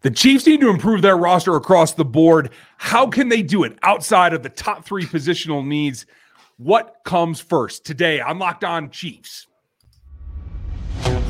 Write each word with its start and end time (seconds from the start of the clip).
The 0.00 0.12
Chiefs 0.12 0.46
need 0.46 0.60
to 0.60 0.70
improve 0.70 1.02
their 1.02 1.16
roster 1.16 1.56
across 1.56 1.94
the 1.94 2.04
board. 2.04 2.50
How 2.76 3.08
can 3.08 3.30
they 3.30 3.42
do 3.42 3.64
it 3.64 3.76
outside 3.82 4.32
of 4.32 4.44
the 4.44 4.48
top 4.48 4.84
three 4.84 5.04
positional 5.04 5.66
needs? 5.66 6.06
What 6.56 6.98
comes 7.04 7.40
first 7.40 7.84
today 7.84 8.20
on 8.20 8.38
Locked 8.38 8.62
On 8.62 8.90
Chiefs? 8.90 9.48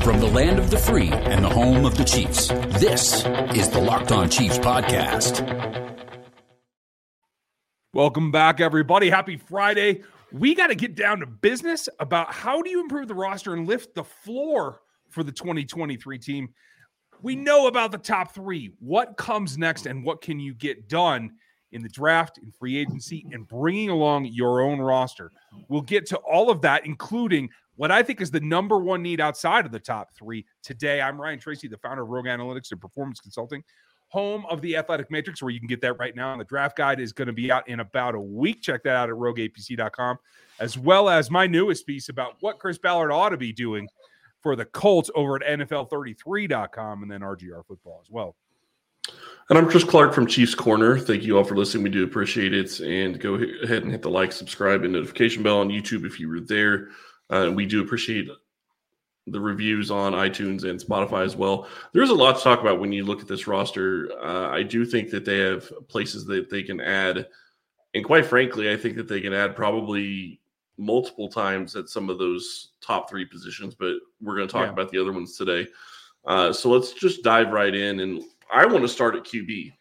From 0.03 0.19
the 0.19 0.27
land 0.27 0.59
of 0.59 0.69
the 0.69 0.77
free 0.77 1.09
and 1.09 1.43
the 1.43 1.49
home 1.49 1.83
of 1.83 1.97
the 1.97 2.03
Chiefs, 2.03 2.49
this 2.79 3.25
is 3.55 3.69
the 3.69 3.81
Locked 3.81 4.11
On 4.11 4.29
Chiefs 4.29 4.59
podcast. 4.59 5.43
Welcome 7.91 8.31
back, 8.31 8.61
everybody. 8.61 9.09
Happy 9.09 9.37
Friday. 9.37 10.03
We 10.31 10.53
got 10.53 10.67
to 10.67 10.75
get 10.75 10.93
down 10.93 11.21
to 11.21 11.25
business 11.25 11.89
about 11.99 12.31
how 12.31 12.61
do 12.61 12.69
you 12.69 12.81
improve 12.81 13.07
the 13.07 13.15
roster 13.15 13.55
and 13.55 13.67
lift 13.67 13.95
the 13.95 14.03
floor 14.03 14.81
for 15.09 15.23
the 15.23 15.31
2023 15.31 16.19
team. 16.19 16.49
We 17.21 17.35
know 17.35 17.67
about 17.67 17.91
the 17.91 17.97
top 17.97 18.33
three. 18.33 18.71
What 18.79 19.17
comes 19.17 19.57
next, 19.57 19.85
and 19.85 20.03
what 20.03 20.21
can 20.21 20.39
you 20.39 20.53
get 20.53 20.87
done 20.87 21.31
in 21.71 21.83
the 21.83 21.89
draft, 21.89 22.37
in 22.37 22.51
free 22.51 22.77
agency, 22.77 23.25
and 23.31 23.47
bringing 23.47 23.89
along 23.89 24.25
your 24.25 24.61
own 24.61 24.79
roster? 24.79 25.31
We'll 25.67 25.81
get 25.81 26.05
to 26.07 26.17
all 26.17 26.49
of 26.49 26.61
that, 26.61 26.85
including 26.85 27.49
what 27.75 27.91
I 27.91 28.03
think 28.03 28.21
is 28.21 28.31
the 28.31 28.39
number 28.39 28.79
one 28.79 29.01
need 29.01 29.21
outside 29.21 29.65
of 29.65 29.71
the 29.71 29.79
top 29.79 30.13
three 30.13 30.45
today. 30.63 31.01
I'm 31.01 31.19
Ryan 31.19 31.39
Tracy, 31.39 31.67
the 31.67 31.77
founder 31.77 32.03
of 32.03 32.09
Rogue 32.09 32.25
Analytics 32.25 32.71
and 32.71 32.81
Performance 32.81 33.19
Consulting, 33.19 33.63
home 34.07 34.45
of 34.49 34.61
the 34.61 34.75
Athletic 34.75 35.11
Matrix, 35.11 35.41
where 35.41 35.51
you 35.51 35.59
can 35.59 35.67
get 35.67 35.81
that 35.81 35.99
right 35.99 36.15
now. 36.15 36.31
And 36.31 36.41
the 36.41 36.45
draft 36.45 36.77
guide 36.77 36.99
is 36.99 37.13
going 37.13 37.27
to 37.27 37.33
be 37.33 37.51
out 37.51 37.67
in 37.67 37.79
about 37.79 38.15
a 38.15 38.19
week. 38.19 38.61
Check 38.61 38.83
that 38.83 38.95
out 38.95 39.09
at 39.09 39.15
rogueapc.com, 39.15 40.17
as 40.59 40.77
well 40.77 41.09
as 41.09 41.29
my 41.29 41.47
newest 41.47 41.85
piece 41.85 42.09
about 42.09 42.35
what 42.39 42.59
Chris 42.59 42.77
Ballard 42.77 43.11
ought 43.11 43.29
to 43.29 43.37
be 43.37 43.53
doing 43.53 43.87
for 44.41 44.55
the 44.55 44.65
Colts 44.65 45.09
over 45.15 45.35
at 45.35 45.59
NFL33.com 45.59 47.03
and 47.03 47.11
then 47.11 47.21
RGR 47.21 47.65
football 47.65 47.99
as 48.03 48.09
well. 48.09 48.35
And 49.49 49.57
I'm 49.57 49.67
Chris 49.67 49.83
Clark 49.83 50.13
from 50.13 50.27
Chiefs 50.27 50.53
Corner. 50.53 50.99
Thank 50.99 51.23
you 51.23 51.37
all 51.37 51.43
for 51.43 51.55
listening. 51.55 51.83
We 51.83 51.89
do 51.89 52.03
appreciate 52.03 52.53
it. 52.53 52.79
And 52.79 53.19
go 53.19 53.35
ahead 53.35 53.83
and 53.83 53.91
hit 53.91 54.03
the 54.03 54.09
like, 54.09 54.31
subscribe, 54.31 54.83
and 54.83 54.93
notification 54.93 55.41
bell 55.41 55.59
on 55.59 55.69
YouTube 55.69 56.05
if 56.05 56.19
you 56.19 56.29
were 56.29 56.41
there. 56.41 56.89
Uh, 57.29 57.51
we 57.53 57.65
do 57.65 57.81
appreciate 57.81 58.29
the 59.25 59.39
reviews 59.39 59.91
on 59.91 60.13
iTunes 60.13 60.63
and 60.63 60.79
Spotify 60.79 61.25
as 61.25 61.35
well. 61.35 61.67
There's 61.93 62.09
a 62.09 62.15
lot 62.15 62.37
to 62.37 62.43
talk 62.43 62.61
about 62.61 62.79
when 62.79 62.91
you 62.91 63.05
look 63.05 63.21
at 63.21 63.27
this 63.27 63.47
roster. 63.47 64.11
Uh, 64.21 64.49
I 64.49 64.63
do 64.63 64.85
think 64.85 65.09
that 65.11 65.25
they 65.25 65.39
have 65.39 65.71
places 65.87 66.25
that 66.25 66.49
they 66.49 66.63
can 66.63 66.79
add. 66.79 67.27
And 67.95 68.05
quite 68.05 68.25
frankly, 68.25 68.71
I 68.71 68.77
think 68.77 68.95
that 68.97 69.07
they 69.07 69.21
can 69.21 69.33
add 69.33 69.55
probably 69.55 70.39
multiple 70.79 71.27
times 71.27 71.75
at 71.75 71.89
some 71.89 72.09
of 72.09 72.17
those 72.17 72.71
top 72.81 73.09
three 73.09 73.25
positions, 73.25 73.75
but 73.75 73.95
we're 74.21 74.35
going 74.35 74.47
to 74.47 74.51
talk 74.51 74.65
yeah. 74.65 74.71
about 74.71 74.89
the 74.89 74.99
other 74.99 75.11
ones 75.11 75.37
today. 75.37 75.67
Uh, 76.25 76.51
so 76.51 76.69
let's 76.69 76.93
just 76.93 77.23
dive 77.23 77.51
right 77.51 77.75
in. 77.75 77.99
And 77.99 78.23
I 78.51 78.65
want 78.65 78.81
to 78.83 78.87
start 78.87 79.15
at 79.15 79.23
QB. 79.23 79.73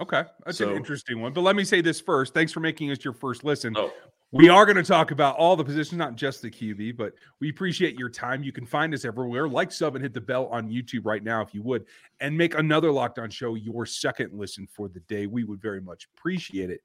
Okay. 0.00 0.24
That's 0.44 0.58
so, 0.58 0.70
an 0.70 0.76
interesting 0.76 1.20
one. 1.20 1.32
But 1.32 1.40
let 1.42 1.56
me 1.56 1.64
say 1.64 1.80
this 1.80 2.00
first. 2.00 2.34
Thanks 2.34 2.52
for 2.52 2.60
making 2.60 2.90
us 2.90 3.04
your 3.04 3.14
first 3.14 3.44
listen. 3.44 3.74
Oh. 3.76 3.90
We 4.32 4.48
are 4.48 4.66
going 4.66 4.76
to 4.76 4.82
talk 4.82 5.12
about 5.12 5.36
all 5.36 5.54
the 5.54 5.64
positions, 5.64 5.98
not 5.98 6.16
just 6.16 6.42
the 6.42 6.50
QB, 6.50 6.96
but 6.96 7.14
we 7.40 7.48
appreciate 7.48 7.96
your 7.96 8.10
time. 8.10 8.42
You 8.42 8.52
can 8.52 8.66
find 8.66 8.92
us 8.92 9.04
everywhere. 9.04 9.48
Like, 9.48 9.70
sub, 9.70 9.94
and 9.94 10.02
hit 10.02 10.12
the 10.12 10.20
bell 10.20 10.46
on 10.46 10.68
YouTube 10.68 11.06
right 11.06 11.22
now 11.22 11.42
if 11.42 11.54
you 11.54 11.62
would, 11.62 11.86
and 12.20 12.36
make 12.36 12.58
another 12.58 12.90
Locked 12.90 13.20
On 13.20 13.30
show 13.30 13.54
your 13.54 13.86
second 13.86 14.32
listen 14.32 14.66
for 14.70 14.88
the 14.88 15.00
day. 15.00 15.26
We 15.26 15.44
would 15.44 15.62
very 15.62 15.80
much 15.80 16.08
appreciate 16.16 16.70
it. 16.70 16.82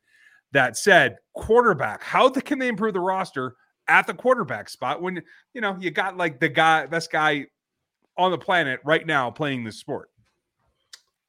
That 0.53 0.77
said, 0.77 1.17
quarterback, 1.33 2.03
how 2.03 2.29
the, 2.29 2.41
can 2.41 2.59
they 2.59 2.67
improve 2.67 2.93
the 2.93 2.99
roster 2.99 3.55
at 3.87 4.07
the 4.07 4.13
quarterback 4.13 4.69
spot 4.69 5.01
when 5.01 5.21
you 5.53 5.61
know 5.61 5.77
you 5.79 5.91
got 5.91 6.17
like 6.17 6.39
the 6.39 6.49
guy, 6.49 6.85
best 6.85 7.11
guy 7.11 7.47
on 8.17 8.31
the 8.31 8.37
planet 8.37 8.79
right 8.83 9.05
now 9.05 9.31
playing 9.31 9.63
this 9.63 9.77
sport? 9.77 10.09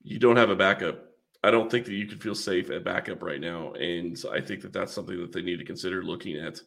You 0.03 0.19
don't 0.19 0.37
have 0.37 0.50
a 0.50 0.56
backup. 0.56 1.05
I 1.45 1.50
don't 1.50 1.70
think 1.70 1.87
that 1.87 1.93
you 1.93 2.06
can 2.06 2.19
feel 2.19 2.34
safe 2.34 2.70
at 2.70 2.84
backup 2.84 3.23
right 3.23 3.41
now, 3.41 3.73
and 3.73 4.17
I 4.33 4.41
think 4.41 4.62
that 4.62 4.73
that's 4.73 4.93
something 4.93 5.20
that 5.20 5.33
they 5.33 5.43
need 5.43 5.59
to 5.59 5.65
consider 5.65 6.03
looking 6.03 6.37
at. 6.37 6.61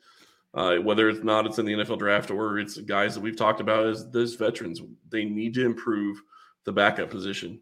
Uh, 0.54 0.78
whether 0.78 1.10
it's 1.10 1.24
not 1.24 1.46
it's 1.46 1.60
in 1.60 1.66
the 1.66 1.74
NFL 1.74 2.00
draft 2.00 2.32
or 2.32 2.60
it's 2.60 2.78
guys 2.78 3.14
that 3.14 3.20
we've 3.20 3.36
talked 3.36 3.60
about 3.60 3.86
as 3.88 4.10
those 4.12 4.36
veterans, 4.36 4.82
they 5.10 5.26
need 5.26 5.54
to 5.54 5.66
improve 5.66 6.22
the 6.64 6.72
backup 6.72 7.10
position. 7.10 7.60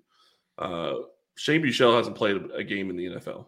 Uh, 0.59 0.93
Shane 1.35 1.63
Buechele 1.63 1.97
hasn't 1.97 2.15
played 2.15 2.39
a 2.53 2.63
game 2.63 2.91
in 2.91 2.95
the 2.95 3.05
NFL 3.05 3.47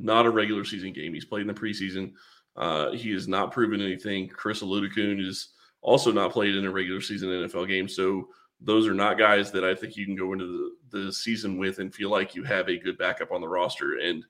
not 0.00 0.26
a 0.26 0.30
regular 0.30 0.64
season 0.64 0.92
game. 0.92 1.14
He's 1.14 1.24
played 1.24 1.42
in 1.42 1.46
the 1.46 1.54
preseason. 1.54 2.12
Uh, 2.56 2.90
he 2.92 3.12
has 3.12 3.28
not 3.28 3.52
proven 3.52 3.80
anything. 3.80 4.28
Chris 4.28 4.62
Oladokun 4.62 5.24
is 5.24 5.50
also 5.82 6.10
not 6.12 6.32
played 6.32 6.56
in 6.56 6.66
a 6.66 6.70
regular 6.70 7.00
season 7.00 7.28
NFL 7.28 7.68
game. 7.68 7.88
So 7.88 8.28
those 8.60 8.86
are 8.86 8.94
not 8.94 9.18
guys 9.18 9.50
that 9.52 9.64
I 9.64 9.74
think 9.74 9.96
you 9.96 10.04
can 10.04 10.16
go 10.16 10.32
into 10.32 10.74
the, 10.90 11.04
the 11.04 11.12
season 11.12 11.58
with 11.58 11.78
and 11.78 11.94
feel 11.94 12.10
like 12.10 12.34
you 12.34 12.44
have 12.44 12.68
a 12.68 12.78
good 12.78 12.98
backup 12.98 13.32
on 13.32 13.40
the 13.40 13.48
roster. 13.48 13.98
And 13.98 14.24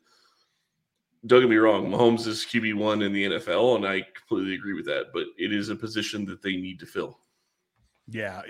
don't 1.27 1.41
get 1.41 1.51
me 1.51 1.57
wrong, 1.57 1.91
Mahomes 1.91 2.27
is 2.27 2.47
QB 2.47 2.75
one 2.77 3.03
in 3.03 3.13
the 3.13 3.25
NFL, 3.25 3.77
and 3.77 3.87
I 3.87 4.07
completely 4.15 4.55
agree 4.55 4.75
with 4.75 4.87
that. 4.87 5.07
But 5.13 5.25
it 5.37 5.53
is 5.53 5.69
a 5.69 5.77
position 5.77 6.25
that 6.27 6.43
they 6.43 6.57
need 6.57 6.79
to 6.81 6.87
fill. 6.87 7.19
Yeah, 8.09 8.43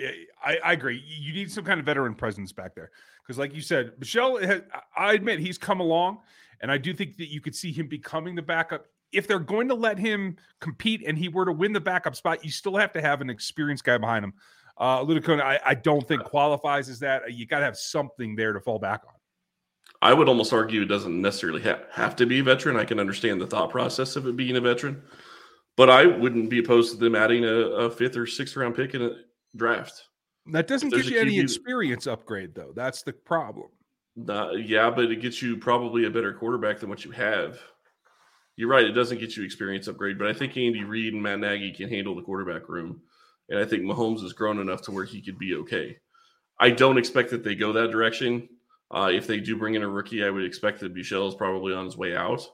I, 0.42 0.58
I 0.64 0.72
agree. 0.72 1.02
You 1.06 1.32
need 1.32 1.50
some 1.50 1.64
kind 1.64 1.81
of 1.81 1.87
veteran 1.87 2.14
presence 2.14 2.52
back 2.52 2.75
there 2.75 2.91
because, 3.22 3.38
like 3.38 3.54
you 3.54 3.60
said, 3.60 3.92
Buechele. 3.98 4.62
I 4.97 5.12
admit 5.14 5.41
he's 5.41 5.58
come 5.58 5.81
along. 5.81 6.19
And 6.60 6.71
I 6.71 6.78
do 6.78 6.93
think 6.93 7.16
that 7.16 7.28
you 7.28 7.41
could 7.41 7.54
see 7.54 7.72
him 7.72 7.88
becoming 7.88 8.34
the 8.34 8.43
backup. 8.43 8.87
If 9.12 9.26
they're 9.26 9.38
going 9.38 9.69
to 9.69 9.75
let 9.75 9.98
him 9.98 10.37
compete 10.60 11.03
and 11.06 11.19
he 11.19 11.28
were 11.28 11.44
to 11.44 11.53
win 11.53 11.72
the 11.72 11.81
backup 11.81 12.15
spot, 12.15 12.44
you 12.44 12.50
still 12.50 12.76
have 12.76 12.93
to 12.93 13.00
have 13.00 13.21
an 13.21 13.31
experienced 13.31 13.84
guy 13.84 13.98
behind 13.98 14.25
him. 14.25 14.34
Uh, 14.78 15.04
Oladokun, 15.04 15.43
I, 15.43 15.60
I 15.65 15.75
don't 15.75 16.06
think 16.06 16.25
qualifies 16.25 16.88
as 16.88 17.00
that. 17.00 17.32
You 17.32 17.47
got 17.47 17.59
to 17.59 17.65
have 17.65 17.76
something 17.76 18.37
there 18.37 18.53
to 18.53 18.60
fall 18.60 18.78
back 18.78 19.03
on. 19.06 19.15
I 20.03 20.15
would 20.15 20.28
almost 20.28 20.53
argue 20.53 20.82
it 20.82 20.87
doesn't 20.87 21.20
necessarily 21.20 21.60
ha- 21.60 21.81
have 21.93 22.16
to 22.16 22.26
be 22.26 22.38
a 22.38 22.43
veteran. 22.43 22.76
I 22.76 22.84
can 22.84 22.99
understand 22.99 23.41
the 23.41 23.47
thought 23.47 23.70
process 23.70 24.16
of 24.16 24.26
it 24.26 24.37
being 24.37 24.56
a 24.56 24.60
veteran, 24.60 25.03
but 25.76 25.91
I 25.91 26.06
wouldn't 26.06 26.49
be 26.49 26.60
opposed 26.60 26.93
to 26.93 26.99
them 26.99 27.15
adding 27.15 27.44
a, 27.44 27.49
a 27.49 27.91
fifth 27.91 28.16
or 28.16 28.26
sixth 28.26 28.56
round 28.56 28.75
pick 28.75 28.94
in 28.94 29.03
a 29.03 29.10
draft. 29.56 30.04
That 30.47 30.66
doesn't 30.66 30.91
give 30.91 31.06
you 31.06 31.20
any 31.20 31.38
experience 31.38 32.06
upgrade, 32.06 32.54
though. 32.54 32.72
That's 32.75 33.03
the 33.03 33.12
problem. 33.12 33.69
Yeah, 34.26 34.91
but 34.91 35.10
it 35.10 35.20
gets 35.20 35.42
you 35.42 35.56
probably 35.56 36.04
a 36.04 36.10
better 36.10 36.32
quarterback 36.32 36.81
than 36.81 36.88
what 36.88 37.04
you 37.04 37.10
have. 37.12 37.58
You're 38.56 38.69
right; 38.69 38.84
it 38.84 38.92
doesn't 38.92 39.19
get 39.19 39.36
you 39.36 39.44
experience 39.44 39.88
upgrade, 39.88 40.19
but 40.19 40.28
I 40.28 40.32
think 40.32 40.56
Andy 40.56 40.84
Reid 40.84 41.14
and 41.14 41.22
Matt 41.22 41.41
Nagy 41.41 41.72
can 41.72 41.88
handle 41.88 42.14
the 42.14 42.22
quarterback 42.22 42.69
room, 42.69 43.00
and 43.48 43.58
I 43.58 43.64
think 43.64 43.84
Mahomes 43.84 44.22
has 44.22 44.32
grown 44.32 44.58
enough 44.58 44.82
to 44.82 44.91
where 44.91 45.04
he 45.04 45.22
could 45.22 45.38
be 45.38 45.54
okay. 45.56 45.97
I 46.58 46.70
don't 46.70 46.98
expect 46.98 47.31
that 47.31 47.42
they 47.42 47.54
go 47.54 47.72
that 47.72 47.91
direction. 47.91 48.48
Uh, 48.91 49.10
if 49.12 49.26
they 49.26 49.38
do 49.38 49.56
bring 49.56 49.76
in 49.76 49.82
a 49.82 49.88
rookie, 49.88 50.25
I 50.25 50.31
would 50.31 50.44
expect 50.44 50.81
that 50.81 50.94
Buechele 50.94 51.28
is 51.28 51.34
probably 51.34 51.72
on 51.72 51.87
his 51.87 51.97
way 51.97 52.14
out. 52.14 52.47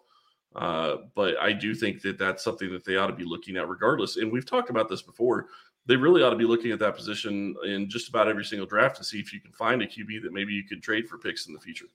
Uh, 0.55 0.97
but 1.15 1.37
I 1.39 1.53
do 1.53 1.75
think 1.75 2.03
that 2.03 2.19
that's 2.19 2.45
something 2.45 2.71
that 2.73 2.85
they 2.85 2.97
ought 2.97 3.09
to 3.09 3.13
be 3.13 3.25
looking 3.25 3.57
at 3.57 3.69
regardless. 3.69 4.17
And 4.17 4.31
we've 4.31 4.47
talked 4.47 4.71
about 4.71 4.89
this 4.89 5.03
before 5.03 5.49
they 5.87 5.97
really 5.97 6.23
ought 6.23 6.31
to 6.31 6.37
be 6.37 6.45
looking 6.45 6.73
at 6.73 6.79
that 6.81 6.97
position 6.97 7.55
in 7.65 7.89
just 7.89 8.09
about 8.09 8.29
every 8.29 8.45
single 8.45 8.67
draft 8.67 8.97
to 8.97 9.05
see 9.05 9.19
if 9.19 9.33
you 9.33 9.41
can 9.41 9.53
find 9.53 9.83
a 9.83 9.87
QB 9.87 10.23
that 10.23 10.33
maybe 10.33 10.53
you 10.53 10.65
could 10.65 10.83
trade 10.83 11.09
for 11.09 11.19
picks 11.19 11.47
in 11.47 11.55
the 11.55 11.61
future. 11.61 11.87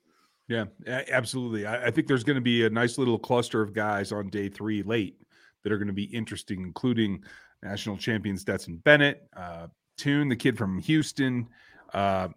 Yeah, 0.47 0.65
absolutely. 0.85 1.65
I, 1.65 1.87
I 1.87 1.91
think 1.91 2.07
there's 2.07 2.23
going 2.23 2.35
to 2.35 2.41
be 2.41 2.65
a 2.65 2.69
nice 2.69 2.97
little 2.97 3.19
cluster 3.19 3.61
of 3.61 3.73
guys 3.73 4.11
on 4.11 4.29
day 4.29 4.49
three 4.49 4.83
late 4.83 5.21
that 5.63 5.71
are 5.71 5.77
going 5.77 5.87
to 5.87 5.93
be 5.93 6.05
interesting, 6.05 6.61
including 6.61 7.23
national 7.63 7.97
champion 7.97 8.37
Stetson 8.37 8.77
Bennett, 8.77 9.27
uh, 9.35 9.67
Tune, 9.97 10.29
the 10.29 10.35
kid 10.35 10.57
from 10.57 10.79
Houston. 10.79 11.47
Uh, 11.93 12.29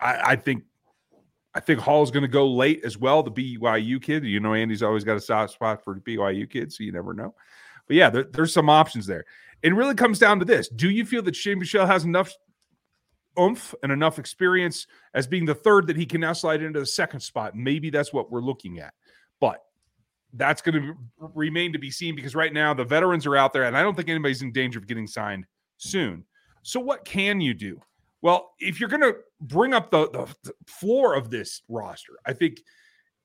I, 0.00 0.20
I 0.32 0.36
think 0.36 0.64
I 1.54 1.60
think 1.60 1.80
Hall's 1.80 2.10
going 2.10 2.22
to 2.22 2.28
go 2.28 2.48
late 2.48 2.82
as 2.84 2.96
well. 2.96 3.22
The 3.22 3.30
BYU 3.30 4.00
kid, 4.00 4.24
you 4.24 4.40
know, 4.40 4.54
Andy's 4.54 4.82
always 4.82 5.04
got 5.04 5.16
a 5.18 5.20
soft 5.20 5.52
spot 5.52 5.84
for 5.84 5.96
BYU 5.96 6.48
kids, 6.48 6.78
so 6.78 6.84
you 6.84 6.92
never 6.92 7.12
know. 7.12 7.34
But 7.86 7.96
yeah, 7.96 8.08
there, 8.08 8.24
there's 8.24 8.54
some 8.54 8.70
options 8.70 9.06
there. 9.06 9.24
It 9.62 9.74
really 9.74 9.94
comes 9.94 10.18
down 10.18 10.38
to 10.40 10.44
this: 10.44 10.68
Do 10.68 10.90
you 10.90 11.04
feel 11.04 11.22
that 11.22 11.36
Shane 11.36 11.60
Buechele 11.60 11.86
has 11.86 12.04
enough 12.04 12.32
oomph 13.38 13.74
and 13.82 13.90
enough 13.90 14.18
experience 14.18 14.86
as 15.14 15.26
being 15.26 15.46
the 15.46 15.54
third 15.54 15.86
that 15.86 15.96
he 15.96 16.06
can 16.06 16.20
now 16.20 16.32
slide 16.32 16.62
into 16.62 16.80
the 16.80 16.86
second 16.86 17.20
spot? 17.20 17.56
Maybe 17.56 17.90
that's 17.90 18.12
what 18.12 18.30
we're 18.30 18.40
looking 18.40 18.78
at, 18.78 18.94
but 19.40 19.58
that's 20.34 20.62
going 20.62 20.82
to 20.82 20.94
remain 21.34 21.72
to 21.72 21.78
be 21.78 21.90
seen 21.90 22.16
because 22.16 22.34
right 22.34 22.52
now 22.52 22.72
the 22.72 22.84
veterans 22.84 23.26
are 23.26 23.36
out 23.36 23.52
there, 23.52 23.64
and 23.64 23.76
I 23.76 23.82
don't 23.82 23.94
think 23.94 24.08
anybody's 24.08 24.42
in 24.42 24.52
danger 24.52 24.78
of 24.78 24.86
getting 24.86 25.06
signed 25.06 25.44
soon. 25.76 26.24
So, 26.62 26.80
what 26.80 27.04
can 27.04 27.40
you 27.40 27.54
do? 27.54 27.80
Well, 28.22 28.52
if 28.60 28.78
you're 28.78 28.88
going 28.88 29.02
to 29.02 29.16
bring 29.40 29.74
up 29.74 29.90
the, 29.90 30.08
the 30.42 30.52
floor 30.66 31.14
of 31.14 31.30
this 31.30 31.62
roster, 31.68 32.14
I 32.24 32.32
think 32.32 32.60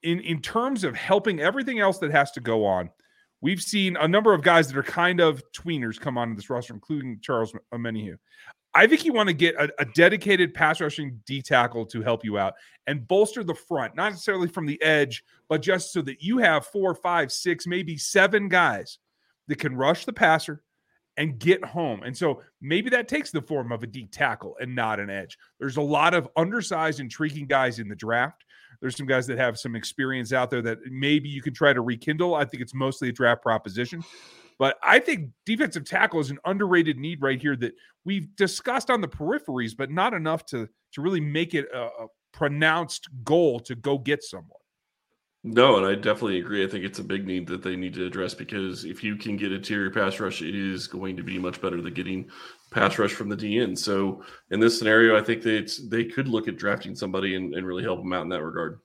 in 0.03 0.19
in 0.21 0.41
terms 0.41 0.83
of 0.83 0.95
helping 0.95 1.39
everything 1.39 1.79
else 1.79 1.99
that 1.99 2.11
has 2.11 2.31
to 2.31 2.39
go 2.39 2.65
on, 2.65 2.89
We've 3.41 3.61
seen 3.61 3.97
a 3.97 4.07
number 4.07 4.33
of 4.33 4.41
guys 4.41 4.67
that 4.67 4.77
are 4.77 4.83
kind 4.83 5.19
of 5.19 5.43
tweeners 5.51 5.99
come 5.99 6.17
onto 6.17 6.35
this 6.35 6.49
roster, 6.49 6.73
including 6.73 7.19
Charles 7.21 7.53
Omenihu. 7.73 8.17
I 8.73 8.85
think 8.85 9.05
you 9.05 9.13
want 9.13 9.27
to 9.27 9.33
get 9.33 9.55
a, 9.55 9.71
a, 9.79 9.85
dedicated 9.85 10.53
pass 10.53 10.81
rushing 10.81 11.19
D 11.25 11.41
tackle 11.41 11.85
to 11.87 12.01
help 12.01 12.23
you 12.23 12.37
out 12.37 12.53
and 12.85 13.07
bolster 13.07 13.43
the 13.43 13.55
front, 13.55 13.95
not 13.95 14.11
necessarily 14.11 14.47
from 14.47 14.67
the 14.67 14.79
edge, 14.83 15.23
but 15.49 15.63
just 15.63 15.91
so 15.91 16.01
that 16.03 16.21
you 16.21 16.37
have 16.37 16.67
four, 16.67 16.93
five, 16.93 17.31
six, 17.31 17.65
maybe 17.65 17.97
seven 17.97 18.49
guys 18.49 18.99
that 19.47 19.57
can 19.57 19.75
rush 19.75 20.05
the 20.05 20.13
passer 20.13 20.61
and 21.17 21.39
get 21.39 21.63
home. 21.65 22.03
And 22.03 22.15
so 22.15 22.43
maybe 22.61 22.91
that 22.91 23.07
takes 23.07 23.31
the 23.31 23.41
form 23.41 23.71
of 23.71 23.81
a 23.81 23.87
deep 23.87 24.11
tackle 24.11 24.55
and 24.61 24.75
not 24.75 24.99
an 24.99 25.09
edge. 25.09 25.37
There's 25.59 25.77
a 25.77 25.81
lot 25.81 26.13
of 26.13 26.29
undersized, 26.35 26.99
intriguing 26.99 27.47
guys 27.47 27.79
in 27.79 27.87
the 27.87 27.95
draft. 27.95 28.43
There's 28.81 28.95
some 28.95 29.05
guys 29.05 29.27
that 29.27 29.37
have 29.37 29.57
some 29.57 29.75
experience 29.75 30.33
out 30.33 30.49
there 30.49 30.61
that 30.61 30.79
maybe 30.89 31.29
you 31.29 31.41
can 31.41 31.53
try 31.53 31.73
to 31.73 31.81
rekindle. 31.81 32.35
I 32.35 32.45
think 32.45 32.61
it's 32.61 32.73
mostly 32.73 33.09
a 33.09 33.11
draft 33.11 33.41
proposition. 33.41 34.03
But 34.59 34.77
I 34.81 34.99
think 34.99 35.29
defensive 35.45 35.85
tackle 35.85 36.19
is 36.19 36.31
an 36.31 36.39
underrated 36.45 36.97
need 36.97 37.21
right 37.21 37.39
here 37.39 37.55
that 37.57 37.73
we've 38.05 38.35
discussed 38.35 38.89
on 38.89 39.01
the 39.01 39.07
peripheries, 39.07 39.77
but 39.77 39.91
not 39.91 40.13
enough 40.13 40.45
to 40.47 40.67
to 40.93 41.01
really 41.01 41.21
make 41.21 41.53
it 41.53 41.67
a, 41.73 41.81
a 41.81 42.07
pronounced 42.31 43.07
goal 43.23 43.59
to 43.61 43.75
go 43.75 43.97
get 43.97 44.23
someone. 44.23 44.56
No, 45.49 45.77
and 45.77 45.85
I 45.85 45.95
definitely 45.95 46.39
agree. 46.39 46.65
I 46.65 46.67
think 46.67 46.83
it's 46.83 46.99
a 46.99 47.03
big 47.03 47.25
need 47.25 47.47
that 47.47 47.63
they 47.63 47.77
need 47.77 47.93
to 47.93 48.05
address 48.05 48.33
because 48.33 48.83
if 48.83 49.01
you 49.01 49.15
can 49.15 49.37
get 49.37 49.53
interior 49.53 49.89
pass 49.89 50.19
rush, 50.19 50.41
it 50.41 50.53
is 50.53 50.87
going 50.87 51.15
to 51.15 51.23
be 51.23 51.39
much 51.39 51.61
better 51.61 51.81
than 51.81 51.93
getting 51.93 52.29
pass 52.69 52.99
rush 52.99 53.13
from 53.13 53.29
the 53.29 53.37
DN. 53.37 53.77
So 53.77 54.23
in 54.51 54.59
this 54.59 54.77
scenario, 54.77 55.17
I 55.17 55.23
think 55.23 55.43
that 55.43 55.71
they 55.89 56.03
could 56.03 56.27
look 56.27 56.49
at 56.49 56.57
drafting 56.57 56.95
somebody 56.95 57.35
and, 57.35 57.53
and, 57.53 57.65
really 57.65 57.83
help 57.83 57.99
them 57.99 58.11
out 58.11 58.23
in 58.23 58.29
that 58.29 58.43
regard. 58.43 58.81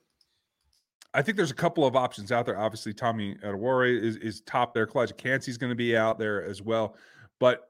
I 1.13 1.21
think 1.21 1.35
there's 1.35 1.51
a 1.51 1.55
couple 1.55 1.85
of 1.85 1.97
options 1.97 2.31
out 2.31 2.45
there. 2.45 2.57
Obviously, 2.57 2.93
Tommy 2.93 3.35
Adebawore 3.43 4.01
is, 4.01 4.15
is 4.15 4.39
top 4.41 4.73
there. 4.73 4.87
Calijah 4.87 5.17
Kancey's 5.17 5.57
going 5.57 5.71
to 5.71 5.75
be 5.75 5.97
out 5.97 6.17
there 6.17 6.45
as 6.45 6.61
well. 6.61 6.95
But 7.39 7.69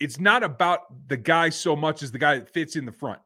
it's 0.00 0.18
not 0.18 0.42
about 0.42 0.80
the 1.06 1.16
guy 1.16 1.48
so 1.50 1.76
much 1.76 2.02
as 2.02 2.10
the 2.10 2.18
guy 2.18 2.40
that 2.40 2.48
fits 2.48 2.74
in 2.74 2.86
the 2.86 2.92
front. 2.92 3.20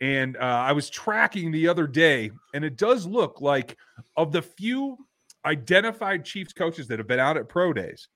And 0.00 0.36
uh, 0.36 0.40
I 0.40 0.72
was 0.72 0.90
tracking 0.90 1.52
the 1.52 1.68
other 1.68 1.86
day, 1.86 2.30
and 2.54 2.64
it 2.64 2.76
does 2.76 3.06
look 3.06 3.40
like 3.40 3.76
of 4.16 4.32
the 4.32 4.42
few 4.42 4.96
identified 5.44 6.24
Chiefs 6.24 6.52
coaches 6.52 6.88
that 6.88 6.98
have 6.98 7.06
been 7.06 7.20
out 7.20 7.36
at 7.36 7.48
pro 7.48 7.72
days, 7.72 8.08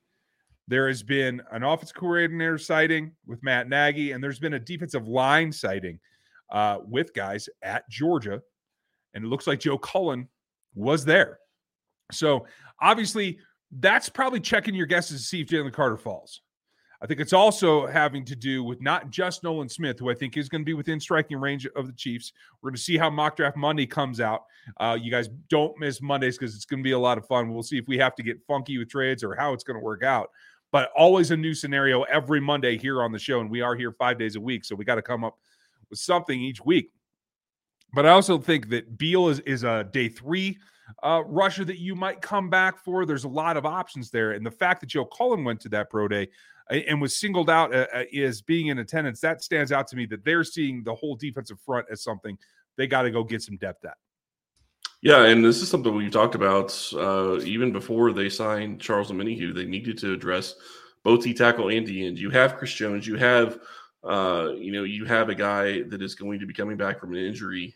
there 0.67 0.87
has 0.87 1.01
been 1.01 1.41
an 1.51 1.63
offensive 1.63 1.95
coordinator 1.95 2.57
sighting 2.57 3.13
with 3.25 3.41
Matt 3.41 3.69
Nagy, 3.69 4.11
and 4.11 4.21
there's 4.23 4.39
been 4.39 4.55
a 4.55 4.59
defensive 4.59 5.07
line 5.07 5.51
sighting 5.51 5.99
uh, 6.51 6.79
with 6.85 7.13
guys 7.13 7.47
at 7.61 7.89
Georgia. 7.89 8.41
And 9.13 9.23
it 9.23 9.27
looks 9.27 9.47
like 9.47 9.59
Joe 9.59 9.77
Cullen 9.77 10.27
was 10.75 11.05
there. 11.05 11.39
So 12.11 12.45
obviously, 12.81 13.39
that's 13.79 14.09
probably 14.09 14.39
checking 14.39 14.75
your 14.75 14.85
guesses 14.85 15.21
to 15.21 15.27
see 15.27 15.41
if 15.41 15.47
Jalen 15.47 15.73
Carter 15.73 15.97
falls. 15.97 16.41
I 17.01 17.05
think 17.05 17.19
it's 17.19 17.33
also 17.33 17.85
having 17.85 18.25
to 18.25 18.35
do 18.35 18.63
with 18.63 18.81
not 18.81 19.11
just 19.11 19.43
Nolan 19.43 19.69
Smith, 19.69 19.99
who 19.99 20.09
I 20.09 20.15
think 20.15 20.35
is 20.35 20.49
going 20.49 20.61
to 20.61 20.65
be 20.65 20.73
within 20.73 20.99
striking 20.99 21.37
range 21.37 21.67
of 21.75 21.85
the 21.85 21.93
Chiefs. 21.93 22.33
We're 22.61 22.71
going 22.71 22.77
to 22.77 22.81
see 22.81 22.97
how 22.97 23.09
mock 23.09 23.35
draft 23.35 23.55
Monday 23.55 23.85
comes 23.85 24.19
out. 24.19 24.45
Uh, 24.79 24.97
you 24.99 25.11
guys 25.11 25.29
don't 25.49 25.77
miss 25.77 26.01
Mondays 26.01 26.37
because 26.37 26.55
it's 26.55 26.65
going 26.65 26.79
to 26.79 26.83
be 26.83 26.93
a 26.93 26.99
lot 26.99 27.17
of 27.17 27.27
fun. 27.27 27.53
We'll 27.53 27.63
see 27.63 27.77
if 27.77 27.87
we 27.87 27.97
have 27.99 28.15
to 28.15 28.23
get 28.23 28.37
funky 28.47 28.77
with 28.79 28.89
trades 28.89 29.23
or 29.23 29.35
how 29.35 29.53
it's 29.53 29.63
going 29.63 29.77
to 29.77 29.83
work 29.83 30.03
out. 30.03 30.31
But 30.71 30.89
always 30.97 31.31
a 31.31 31.37
new 31.37 31.53
scenario 31.53 32.01
every 32.03 32.41
Monday 32.41 32.77
here 32.77 33.03
on 33.03 33.11
the 33.11 33.19
show, 33.19 33.39
and 33.39 33.49
we 33.49 33.61
are 33.61 33.75
here 33.75 33.91
five 33.91 34.17
days 34.17 34.35
a 34.35 34.41
week, 34.41 34.65
so 34.65 34.75
we 34.75 34.83
got 34.83 34.95
to 34.95 35.01
come 35.01 35.23
up 35.23 35.37
with 35.89 35.99
something 35.99 36.41
each 36.41 36.65
week. 36.65 36.91
But 37.93 38.05
I 38.05 38.09
also 38.09 38.37
think 38.37 38.69
that 38.69 38.97
Beal 38.97 39.29
is 39.29 39.39
is 39.41 39.63
a 39.63 39.87
day 39.93 40.09
three 40.09 40.57
uh, 41.03 41.23
rusher 41.25 41.63
that 41.63 41.79
you 41.79 41.95
might 41.95 42.21
come 42.21 42.49
back 42.49 42.83
for. 42.83 43.05
There's 43.05 43.23
a 43.23 43.29
lot 43.29 43.55
of 43.55 43.65
options 43.65 44.11
there, 44.11 44.31
and 44.31 44.45
the 44.45 44.51
fact 44.51 44.81
that 44.81 44.87
Joe 44.87 45.05
Cullen 45.05 45.45
went 45.45 45.61
to 45.61 45.69
that 45.69 45.89
pro 45.89 46.07
day 46.07 46.27
and 46.69 47.01
was 47.01 47.17
singled 47.17 47.49
out 47.49 47.73
uh, 47.73 47.87
uh, 47.93 48.03
as 48.17 48.41
being 48.41 48.67
in 48.67 48.79
attendance, 48.79 49.19
that 49.21 49.41
stands 49.43 49.71
out 49.71 49.87
to 49.87 49.95
me 49.95 50.05
that 50.07 50.23
they're 50.23 50.43
seeing 50.43 50.83
the 50.83 50.93
whole 50.93 51.15
defensive 51.15 51.59
front 51.59 51.87
as 51.91 52.03
something 52.03 52.37
they 52.75 52.87
got 52.87 53.03
to 53.03 53.11
go 53.11 53.23
get 53.23 53.41
some 53.41 53.57
depth 53.57 53.85
at. 53.85 53.97
Yeah, 55.01 55.25
and 55.25 55.45
this 55.45 55.61
is 55.61 55.69
something 55.69 55.95
we've 55.95 56.11
talked 56.11 56.35
about 56.35 56.75
uh, 56.95 57.39
even 57.41 57.71
before 57.71 58.11
they 58.13 58.29
signed 58.29 58.81
Charles 58.81 59.11
Omenihu. 59.11 59.53
They 59.53 59.65
needed 59.65 59.97
to 59.99 60.13
address 60.13 60.55
both 61.03 61.23
T 61.23 61.33
tackle 61.33 61.69
and 61.69 61.85
D 61.85 62.05
end. 62.05 62.17
You 62.17 62.31
have 62.31 62.57
Chris 62.57 62.73
Jones. 62.73 63.05
You 63.05 63.15
have, 63.15 63.59
uh, 64.03 64.49
you 64.57 64.71
know, 64.71 64.83
you 64.83 65.05
have 65.05 65.29
a 65.29 65.35
guy 65.35 65.83
that 65.83 66.01
is 66.01 66.15
going 66.15 66.39
to 66.39 66.47
be 66.47 66.53
coming 66.53 66.77
back 66.77 66.99
from 66.99 67.13
an 67.13 67.23
injury, 67.23 67.75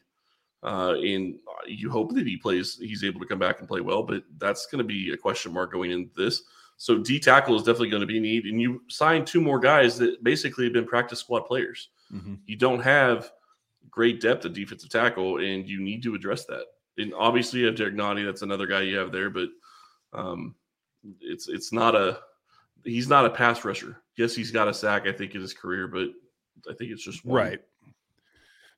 uh, 0.64 0.96
and 0.98 1.36
you 1.68 1.92
hope 1.92 2.14
that 2.16 2.26
he 2.26 2.38
plays. 2.38 2.78
He's 2.80 3.04
able 3.04 3.20
to 3.20 3.28
come 3.28 3.40
back 3.40 3.60
and 3.60 3.68
play 3.68 3.82
well, 3.82 4.02
but 4.02 4.24
that's 4.38 4.66
going 4.66 4.80
to 4.80 4.84
be 4.84 5.14
a 5.14 5.18
question 5.18 5.54
mark 5.54 5.72
going 5.72 5.92
into 5.92 6.12
this. 6.18 6.42
So 6.81 6.98
D 6.98 7.19
tackle 7.19 7.56
is 7.56 7.62
definitely 7.62 7.92
going 7.92 8.01
to 8.01 8.07
be 8.07 8.19
need, 8.19 8.45
and 8.45 8.60
you 8.60 8.81
signed 8.88 9.28
two 9.28 9.39
more 9.39 9.60
guys 9.60 10.00
that 10.00 10.24
basically 10.24 10.63
have 10.63 10.74
been 10.74 10.88
practice 10.88 11.19
squad 11.19 11.42
players. 11.42 11.89
Mm-hmm. 12.12 12.33
You 12.48 12.56
don't 12.56 12.80
have 12.80 13.31
great 13.92 14.19
depth 14.19 14.45
at 14.48 14.54
defensive 14.54 14.89
tackle, 14.89 15.38
and 15.38 15.69
you 15.69 15.80
need 15.80 16.01
to 16.01 16.16
address 16.16 16.45
that. 16.45 16.63
And 16.98 17.13
obviously, 17.13 17.60
you 17.60 17.68
have 17.68 17.75
Derrick 17.75 17.94
Nnadi. 17.94 18.25
That's 18.25 18.42
another 18.42 18.66
guy 18.66 18.81
you 18.81 18.98
have 18.98 19.12
there, 19.12 19.30
but 19.30 19.50
um, 20.12 20.56
it's 21.19 21.48
it's 21.48 21.72
not 21.72 21.95
a 21.95 22.18
he's 22.84 23.07
not 23.07 23.27
a 23.27 23.30
pass 23.30 23.63
rusher. 23.63 24.01
Yes, 24.18 24.34
he's 24.34 24.50
got 24.50 24.68
a 24.68 24.74
sack, 24.74 25.06
I 25.06 25.12
think, 25.12 25.36
in 25.36 25.42
his 25.42 25.54
career, 25.54 25.88
but 25.88 26.07
I 26.68 26.74
think 26.74 26.89
it's 26.89 27.06
just 27.06 27.24
one. 27.24 27.45
right. 27.45 27.60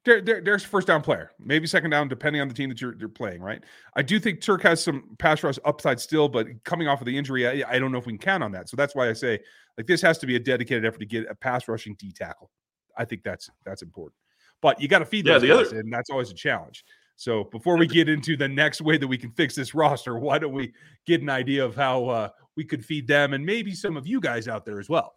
There, 0.05 0.19
there, 0.19 0.41
there's 0.41 0.63
first 0.63 0.87
down 0.87 1.01
player, 1.01 1.31
maybe 1.39 1.65
second 1.65 1.91
down, 1.91 2.09
depending 2.09 2.41
on 2.41 2.49
the 2.49 2.53
team 2.53 2.67
that 2.69 2.81
you're, 2.81 2.95
you're 2.95 3.07
playing, 3.07 3.41
right? 3.41 3.63
I 3.95 4.01
do 4.01 4.19
think 4.19 4.41
Turk 4.41 4.61
has 4.63 4.83
some 4.83 5.15
pass 5.17 5.41
rush 5.43 5.57
upside 5.63 5.99
still, 5.99 6.27
but 6.27 6.47
coming 6.65 6.89
off 6.89 6.99
of 6.99 7.05
the 7.05 7.17
injury, 7.17 7.63
I, 7.63 7.75
I, 7.75 7.79
don't 7.79 7.91
know 7.91 7.99
if 7.99 8.05
we 8.05 8.11
can 8.11 8.19
count 8.19 8.43
on 8.43 8.51
that. 8.51 8.67
So 8.67 8.75
that's 8.75 8.95
why 8.95 9.09
I 9.09 9.13
say 9.13 9.39
like 9.77 9.87
this 9.87 10.01
has 10.01 10.17
to 10.17 10.27
be 10.27 10.35
a 10.35 10.39
dedicated 10.39 10.85
effort 10.85 10.99
to 10.99 11.05
get 11.05 11.29
a 11.29 11.35
pass 11.35 11.69
rushing 11.69 11.95
D 11.95 12.11
tackle. 12.11 12.51
I 12.97 13.05
think 13.05 13.23
that's 13.23 13.49
that's 13.65 13.81
important. 13.81 14.15
But 14.61 14.81
you 14.81 14.87
got 14.87 14.99
to 14.99 15.05
feed 15.05 15.25
yeah, 15.25 15.39
those 15.39 15.49
guys, 15.49 15.67
other- 15.67 15.79
and 15.79 15.91
that's 15.91 16.09
always 16.09 16.31
a 16.31 16.35
challenge. 16.35 16.83
So 17.15 17.45
before 17.45 17.77
we 17.77 17.87
get 17.87 18.09
into 18.09 18.35
the 18.35 18.47
next 18.47 18.81
way 18.81 18.97
that 18.97 19.07
we 19.07 19.17
can 19.17 19.31
fix 19.31 19.55
this 19.55 19.73
roster, 19.75 20.17
why 20.17 20.39
don't 20.39 20.53
we 20.53 20.73
get 21.05 21.21
an 21.21 21.29
idea 21.29 21.63
of 21.63 21.75
how 21.75 22.05
uh, 22.05 22.29
we 22.57 22.65
could 22.65 22.83
feed 22.83 23.07
them 23.07 23.33
and 23.33 23.45
maybe 23.45 23.73
some 23.73 23.97
of 23.97 24.07
you 24.07 24.19
guys 24.19 24.47
out 24.47 24.65
there 24.65 24.79
as 24.79 24.89
well? 24.89 25.15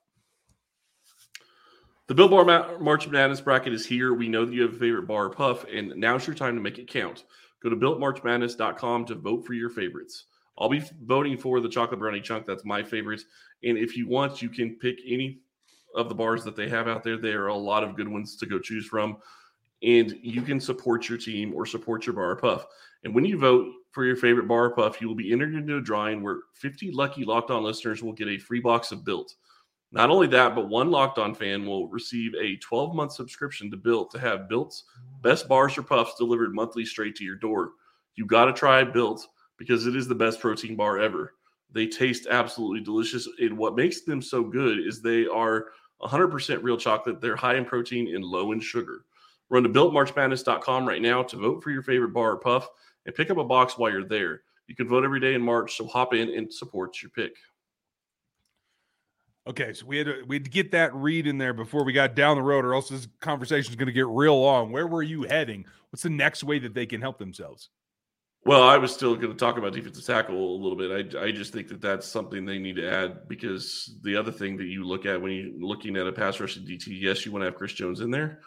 The 2.09 2.15
Built 2.15 2.31
Bar 2.31 2.79
March 2.79 3.09
Madness 3.09 3.41
bracket 3.41 3.73
is 3.73 3.85
here. 3.85 4.15
We 4.15 4.29
know 4.29 4.45
that 4.45 4.55
you 4.55 4.63
have 4.63 4.75
a 4.75 4.79
favorite 4.79 5.09
bar 5.09 5.25
or 5.25 5.31
puff, 5.31 5.65
and 5.65 5.93
now's 5.97 6.25
your 6.25 6.37
time 6.37 6.55
to 6.55 6.61
make 6.61 6.79
it 6.79 6.87
count. 6.87 7.25
Go 7.61 7.69
to 7.69 7.75
builtmarchmadness.com 7.75 9.07
to 9.07 9.15
vote 9.17 9.45
for 9.45 9.55
your 9.55 9.71
favorites. 9.71 10.27
I'll 10.57 10.69
be 10.69 10.85
voting 11.03 11.37
for 11.37 11.59
the 11.59 11.69
chocolate 11.69 11.99
brownie 11.99 12.21
chunk. 12.21 12.47
That's 12.47 12.65
my 12.65 12.85
favorite. 12.85 13.23
And 13.65 13.77
if 13.77 13.97
you 13.97 14.07
want, 14.07 14.41
you 14.41 14.49
can 14.49 14.77
pick 14.77 15.01
any 15.05 15.41
of 15.97 16.09
the 16.09 16.15
bars 16.15 16.45
that 16.45 16.55
they 16.55 16.69
have 16.69 16.87
out 16.87 17.03
there. 17.03 17.17
There 17.17 17.43
are 17.43 17.49
a 17.49 17.57
lot 17.57 17.83
of 17.83 17.97
good 17.97 18.09
ones 18.09 18.37
to 18.37 18.47
go 18.47 18.61
choose 18.61 18.87
from. 18.87 19.17
And 19.83 20.17
you 20.23 20.43
can 20.43 20.61
support 20.61 21.09
your 21.09 21.19
team 21.19 21.53
or 21.55 21.67
support 21.67 22.07
your 22.07 22.15
bar 22.15 22.31
or 22.31 22.37
puff. 22.37 22.67
And 23.03 23.17
when 23.17 23.25
you 23.25 23.37
vote 23.37 23.73
for 23.91 24.05
your 24.05 24.17
favorite 24.17 24.47
bar 24.47 24.67
or 24.67 24.71
puff, 24.71 25.01
you 25.01 25.09
will 25.09 25.17
be 25.17 25.33
entered 25.33 25.57
into 25.57 25.79
a 25.79 25.81
drawing 25.81 26.23
where 26.23 26.39
50 26.55 26.93
lucky 26.93 27.25
locked 27.25 27.51
on 27.51 27.65
listeners 27.65 28.01
will 28.01 28.13
get 28.13 28.29
a 28.29 28.39
free 28.39 28.61
box 28.61 28.93
of 28.93 29.05
built. 29.05 29.35
Not 29.97 30.11
only 30.11 30.27
that, 30.27 30.55
but 30.55 30.69
one 30.69 30.91
Locked 30.91 31.17
On 31.17 31.35
fan 31.35 31.65
will 31.65 31.89
receive 31.89 32.35
a 32.35 32.57
12 32.57 32.95
month 32.95 33.13
subscription 33.13 33.71
to 33.71 33.79
Built 33.79 34.11
to 34.11 34.19
have 34.19 34.47
Built's 34.47 34.85
best 35.23 35.49
bars 35.49 35.79
or 35.79 35.83
puffs 35.83 36.17
delivered 36.19 36.55
monthly 36.55 36.85
straight 36.85 37.17
to 37.17 37.25
your 37.25 37.37
door. 37.37 37.71
You 38.15 38.27
got 38.27 38.45
to 38.45 38.53
try 38.53 38.85
Built 38.85 39.27
because 39.57 39.87
it 39.87 39.97
is 39.97 40.07
the 40.07 40.15
best 40.15 40.39
protein 40.39 40.77
bar 40.77 40.99
ever. 40.99 41.33
They 41.73 41.87
taste 41.87 42.27
absolutely 42.31 42.81
delicious. 42.83 43.27
And 43.39 43.57
what 43.57 43.75
makes 43.75 44.03
them 44.03 44.21
so 44.21 44.45
good 44.45 44.81
is 44.81 45.01
they 45.01 45.27
are 45.29 45.69
100% 46.03 46.63
real 46.63 46.77
chocolate. 46.77 47.23
They're 47.23 47.35
high 47.35 47.57
in 47.57 47.65
protein 47.65 48.15
and 48.15 48.23
low 48.23 48.53
in 48.53 48.61
sugar. 48.61 49.07
Run 49.49 49.63
to 49.63 49.71
builtmarchmadness.com 49.71 50.87
right 50.87 51.01
now 51.01 51.23
to 51.23 51.37
vote 51.39 51.63
for 51.63 51.71
your 51.71 51.83
favorite 51.83 52.13
bar 52.13 52.33
or 52.33 52.39
puff 52.39 52.69
and 53.07 53.15
pick 53.15 53.31
up 53.31 53.39
a 53.39 53.45
box 53.45 53.79
while 53.79 53.91
you're 53.91 54.05
there. 54.05 54.43
You 54.67 54.77
can 54.77 54.89
vote 54.89 55.05
every 55.05 55.21
day 55.21 55.33
in 55.33 55.41
March, 55.41 55.75
so 55.75 55.87
hop 55.87 56.13
in 56.13 56.35
and 56.35 56.53
support 56.53 57.01
your 57.01 57.11
pick. 57.13 57.33
Okay, 59.49 59.73
so 59.73 59.87
we 59.87 59.99
had 59.99 60.07
to 60.07 60.25
we 60.27 60.37
had 60.37 60.45
to 60.45 60.51
get 60.51 60.73
that 60.73 60.93
read 60.95 61.27
in 61.27 61.39
there 61.39 61.55
before 61.55 61.85
we 61.85 61.93
got 61.93 62.17
down 62.17 62.37
the 62.37 62.43
road, 62.43 62.65
or 62.65 62.75
else 62.75 62.89
this 62.89 63.07
conversation 63.21 63.71
is 63.71 63.77
going 63.77 63.87
to 63.87 63.93
get 63.93 64.07
real 64.09 64.41
long. 64.41 64.73
Where 64.73 64.89
were 64.89 65.03
you 65.03 65.23
heading? 65.23 65.65
What's 65.91 66.03
the 66.03 66.11
next 66.11 66.43
way 66.43 66.59
that 66.59 66.75
they 66.75 66.87
can 66.87 67.01
help 67.01 67.19
themselves? 67.19 67.71
Well, 68.45 68.63
I 68.63 68.77
was 68.77 68.93
still 68.93 69.17
going 69.17 69.33
to 69.33 69.39
talk 69.39 69.59
about 69.59 69.73
defensive 69.73 70.05
tackle 70.05 70.37
a 70.37 70.61
little 70.63 70.77
bit. 70.77 71.17
I, 71.17 71.25
I 71.25 71.33
just 71.33 71.53
think 71.53 71.69
that 71.69 71.81
that's 71.81 72.07
something 72.07 72.45
they 72.45 72.59
need 72.59 72.77
to 72.77 72.89
add 72.89 73.29
because 73.29 73.99
the 74.03 74.15
other 74.15 74.31
thing 74.31 74.57
that 74.59 74.67
you 74.67 74.85
look 74.85 75.05
at 75.05 75.21
when 75.21 75.33
you're 75.33 75.69
looking 75.69 75.97
at 75.97 76.07
a 76.07 76.13
pass 76.13 76.39
rushing 76.39 76.65
DT, 76.65 77.01
yes, 77.01 77.27
you 77.27 77.33
want 77.33 77.43
to 77.43 77.47
have 77.47 77.57
Chris 77.57 77.73
Jones 77.73 78.01
in 78.01 78.11
there, 78.11 78.41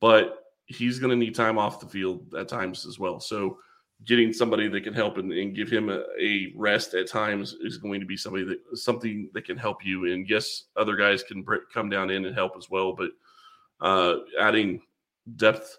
but 0.00 0.44
he's 0.66 0.98
going 0.98 1.10
to 1.10 1.16
need 1.16 1.34
time 1.34 1.58
off 1.58 1.80
the 1.80 1.86
field 1.86 2.34
at 2.34 2.48
times 2.48 2.84
as 2.86 2.98
well. 2.98 3.18
So 3.18 3.58
getting 4.04 4.32
somebody 4.32 4.68
that 4.68 4.82
can 4.82 4.94
help 4.94 5.16
and, 5.16 5.32
and 5.32 5.54
give 5.54 5.70
him 5.70 5.88
a, 5.88 6.04
a, 6.20 6.52
rest 6.54 6.94
at 6.94 7.08
times 7.08 7.56
is 7.60 7.78
going 7.78 7.98
to 7.98 8.06
be 8.06 8.16
somebody 8.16 8.44
that 8.44 8.58
something 8.74 9.30
that 9.32 9.44
can 9.44 9.56
help 9.56 9.84
you. 9.84 10.12
And 10.12 10.28
yes, 10.28 10.64
other 10.76 10.96
guys 10.96 11.22
can 11.22 11.44
come 11.72 11.88
down 11.88 12.10
in 12.10 12.26
and 12.26 12.34
help 12.34 12.56
as 12.56 12.70
well, 12.70 12.92
but 12.92 13.10
uh, 13.80 14.16
adding 14.38 14.82
depth 15.36 15.78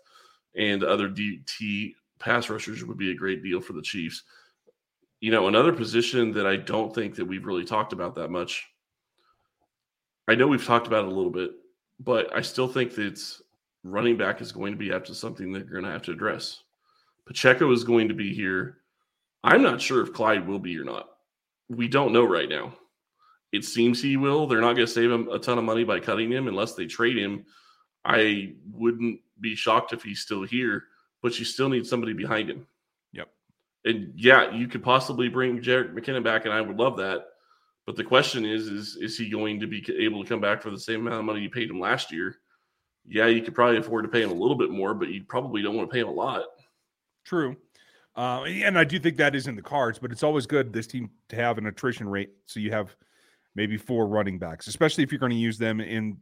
and 0.56 0.84
other 0.84 1.10
DT 1.10 1.94
pass 2.20 2.50
rushers 2.50 2.84
would 2.84 2.98
be 2.98 3.12
a 3.12 3.16
great 3.16 3.44
deal 3.44 3.62
for 3.62 3.74
the 3.74 3.82
Chiefs. 3.82 4.24
You 5.20 5.32
know, 5.32 5.48
another 5.48 5.74
position 5.74 6.32
that 6.34 6.48
I 6.48 6.58
don't 6.58 6.94
think 6.94 7.16
that 7.16 7.26
we've 7.26 7.46
really 7.46 7.66
talked 7.66 7.94
about 7.94 8.16
that 8.16 8.30
much. 8.30 8.68
I 10.28 10.36
know 10.36 10.48
we've 10.48 10.66
talked 10.66 10.88
about 10.88 11.06
it 11.06 11.12
a 11.12 11.16
little 11.16 11.32
bit, 11.32 11.52
but 12.00 12.36
I 12.36 12.42
still 12.42 12.68
think 12.68 12.94
that 12.96 13.22
running 13.84 14.18
back 14.18 14.42
is 14.42 14.52
going 14.52 14.74
to 14.74 14.78
be 14.78 14.90
to 14.90 15.16
something 15.16 15.52
that 15.54 15.66
you're 15.66 15.82
going 15.82 15.86
to 15.86 15.92
have 15.92 16.02
to 16.04 16.12
address. 16.12 16.64
Pacheco 17.28 17.72
is 17.72 17.84
going 17.84 18.08
to 18.08 18.14
be 18.14 18.34
here. 18.34 18.78
I'm 19.44 19.62
not 19.62 19.82
sure 19.82 20.02
if 20.02 20.14
Clyde 20.14 20.48
will 20.48 20.60
be 20.60 20.78
or 20.80 20.84
not. 20.84 21.10
We 21.70 21.88
don't 21.88 22.14
know 22.14 22.24
right 22.24 22.50
now. 22.50 22.74
it 23.52 23.66
seems 23.66 24.02
he 24.02 24.18
will. 24.18 24.48
They're 24.48 24.62
not 24.62 24.74
going 24.74 24.88
to 24.88 24.92
save 24.92 25.12
him 25.12 25.30
a 25.30 25.40
ton 25.40 25.58
of 25.58 25.64
money 25.64 25.84
by 25.84 26.00
cutting 26.00 26.32
him 26.32 26.48
unless 26.48 26.74
they 26.74 26.86
trade 26.86 27.18
him. 27.18 27.46
I 28.04 28.54
wouldn't 28.72 29.20
be 29.40 29.56
shocked 29.56 29.94
if 29.94 30.04
he's 30.04 30.20
still 30.20 30.44
here, 30.44 30.84
but 31.22 31.38
you 31.40 31.46
still 31.46 31.70
need 31.70 31.86
somebody 31.86 32.14
behind 32.14 32.50
him. 32.50 32.68
Yep. 33.14 33.30
And 33.86 34.14
yeah, 34.16 34.52
you 34.54 34.68
could 34.68 34.84
possibly 34.84 35.30
bring 35.30 35.62
Jerick 35.62 35.94
McKinnon 35.94 36.24
back, 36.24 36.46
and 36.46 36.54
I 36.54 36.62
would 36.62 36.78
love 36.78 36.98
that. 36.98 37.26
But 37.86 37.96
the 37.96 38.04
question 38.04 38.46
is, 38.46 38.68
is 38.68 38.98
is 38.98 39.18
he 39.18 39.30
going 39.30 39.62
to 39.62 39.68
be 39.68 39.86
able 39.98 40.22
to 40.22 40.28
come 40.28 40.42
back 40.42 40.62
for 40.62 40.72
the 40.72 40.80
same 40.80 41.02
amount 41.02 41.20
of 41.20 41.26
money 41.26 41.42
you 41.42 41.50
paid 41.50 41.70
him 41.70 41.80
last 41.80 42.12
year? 42.12 42.36
Yeah, 43.08 43.28
you 43.28 43.42
could 43.42 43.56
probably 43.56 43.78
afford 43.78 44.04
to 44.04 44.10
pay 44.10 44.22
him 44.22 44.32
a 44.32 44.34
little 44.34 44.58
bit 44.58 44.72
more, 44.72 44.94
but 44.94 45.08
you 45.08 45.24
probably 45.24 45.62
don't 45.62 45.76
want 45.76 45.90
to 45.90 45.94
pay 45.94 46.02
him 46.02 46.10
a 46.10 46.12
lot. 46.12 46.44
True. 47.28 47.58
Uh, 48.16 48.44
and 48.46 48.80
I 48.80 48.86
do 48.86 48.98
think 49.00 49.18
that 49.18 49.36
is 49.36 49.48
in 49.48 49.56
the 49.58 49.62
cards, 49.62 50.00
but 50.00 50.12
it's 50.12 50.24
always 50.24 50.48
good 50.48 50.72
this 50.72 50.88
team 50.88 51.10
to 51.28 51.36
have 51.36 51.58
an 51.58 51.68
attrition 51.68 52.08
rate. 52.08 52.30
So 52.46 52.62
you 52.62 52.72
have 52.72 52.96
maybe 53.54 53.76
four 53.76 54.08
running 54.08 54.40
backs, 54.40 54.68
especially 54.68 55.04
if 55.04 55.12
you're 55.12 55.20
going 55.20 55.34
to 55.34 55.38
use 55.38 55.58
them 55.58 55.82
in 55.82 56.18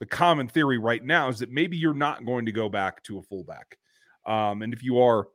the 0.00 0.06
common 0.06 0.48
theory 0.48 0.76
right 0.76 1.02
now 1.02 1.28
is 1.28 1.38
that 1.38 1.50
maybe 1.50 1.78
you're 1.78 1.94
not 1.94 2.26
going 2.26 2.44
to 2.44 2.52
go 2.52 2.68
back 2.68 3.02
to 3.04 3.18
a 3.18 3.22
fullback. 3.22 3.78
Um, 4.26 4.60
and 4.60 4.74
if 4.74 4.82
you 4.82 5.00
are, 5.00 5.28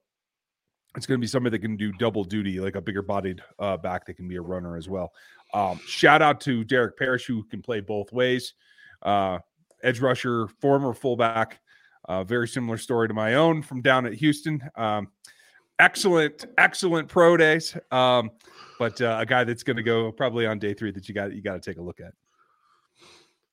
it's 0.96 1.08
going 1.08 1.20
to 1.20 1.22
be 1.22 1.28
somebody 1.28 1.58
that 1.58 1.62
can 1.62 1.76
do 1.76 1.92
double 1.94 2.24
duty, 2.24 2.60
like 2.60 2.76
a 2.76 2.82
bigger 2.82 3.02
bodied 3.02 3.42
uh, 3.58 3.78
back 3.78 4.06
that 4.06 4.14
can 4.14 4.28
be 4.28 4.36
a 4.36 4.42
runner 4.42 4.78
as 4.78 4.88
well. 4.88 5.12
Um, 5.56 5.80
shout 5.88 6.22
out 6.22 6.40
to 6.42 6.64
Derek 6.64 6.98
Parish, 6.98 7.26
who 7.26 7.44
can 7.44 7.64
play 7.64 7.80
both 7.80 8.14
ways. 8.14 8.54
Uh, 9.02 9.40
edge 9.84 10.00
rusher, 10.00 10.48
former 10.62 10.94
fullback. 10.94 11.60
Uh, 12.08 12.24
very 12.24 12.48
similar 12.48 12.78
story 12.78 13.08
to 13.08 13.14
my 13.14 13.36
own 13.36 13.62
from 13.62 13.82
down 13.82 14.06
at 14.06 14.14
Houston. 14.14 14.62
Um, 14.76 15.10
excellent, 15.80 16.46
excellent 16.58 17.08
pro 17.08 17.38
days. 17.38 17.76
Um, 17.92 18.32
but 18.80 19.02
uh, 19.02 19.18
a 19.20 19.26
guy 19.26 19.44
that's 19.44 19.64
going 19.64 19.78
to 19.78 19.84
go 19.84 20.12
probably 20.12 20.46
on 20.46 20.60
day 20.60 20.74
three 20.74 20.92
that 20.92 21.08
you 21.08 21.16
got 21.16 21.34
you 21.34 21.42
got 21.42 21.62
to 21.62 21.70
take 21.70 21.78
a 21.78 21.82
look 21.82 22.00
at. 22.00 22.14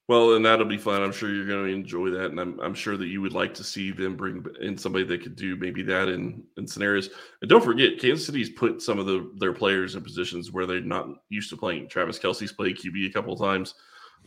Well, 0.08 0.34
and 0.34 0.44
that'll 0.44 0.66
be 0.66 0.78
fun. 0.78 1.00
I'm 1.00 1.12
sure 1.12 1.32
you're 1.32 1.46
going 1.46 1.64
to 1.64 1.72
enjoy 1.72 2.10
that, 2.10 2.26
and 2.26 2.40
I'm, 2.40 2.58
I'm 2.60 2.74
sure 2.74 2.96
that 2.96 3.06
you 3.06 3.22
would 3.22 3.32
like 3.32 3.54
to 3.54 3.64
see 3.64 3.92
them 3.92 4.16
bring 4.16 4.44
in 4.60 4.76
somebody 4.76 5.04
that 5.04 5.22
could 5.22 5.36
do 5.36 5.56
maybe 5.56 5.82
that 5.84 6.08
in 6.08 6.42
in 6.56 6.66
scenarios. 6.66 7.10
And 7.40 7.48
don't 7.48 7.64
forget, 7.64 8.00
Kansas 8.00 8.26
City's 8.26 8.50
put 8.50 8.82
some 8.82 8.98
of 8.98 9.06
the 9.06 9.30
their 9.38 9.52
players 9.52 9.94
in 9.94 10.02
positions 10.02 10.50
where 10.50 10.66
they're 10.66 10.80
not 10.80 11.08
used 11.28 11.50
to 11.50 11.56
playing. 11.56 11.88
Travis 11.88 12.18
Kelce's 12.18 12.52
played 12.52 12.76
QB 12.76 13.08
a 13.08 13.12
couple 13.12 13.32
of 13.32 13.38
times. 13.38 13.74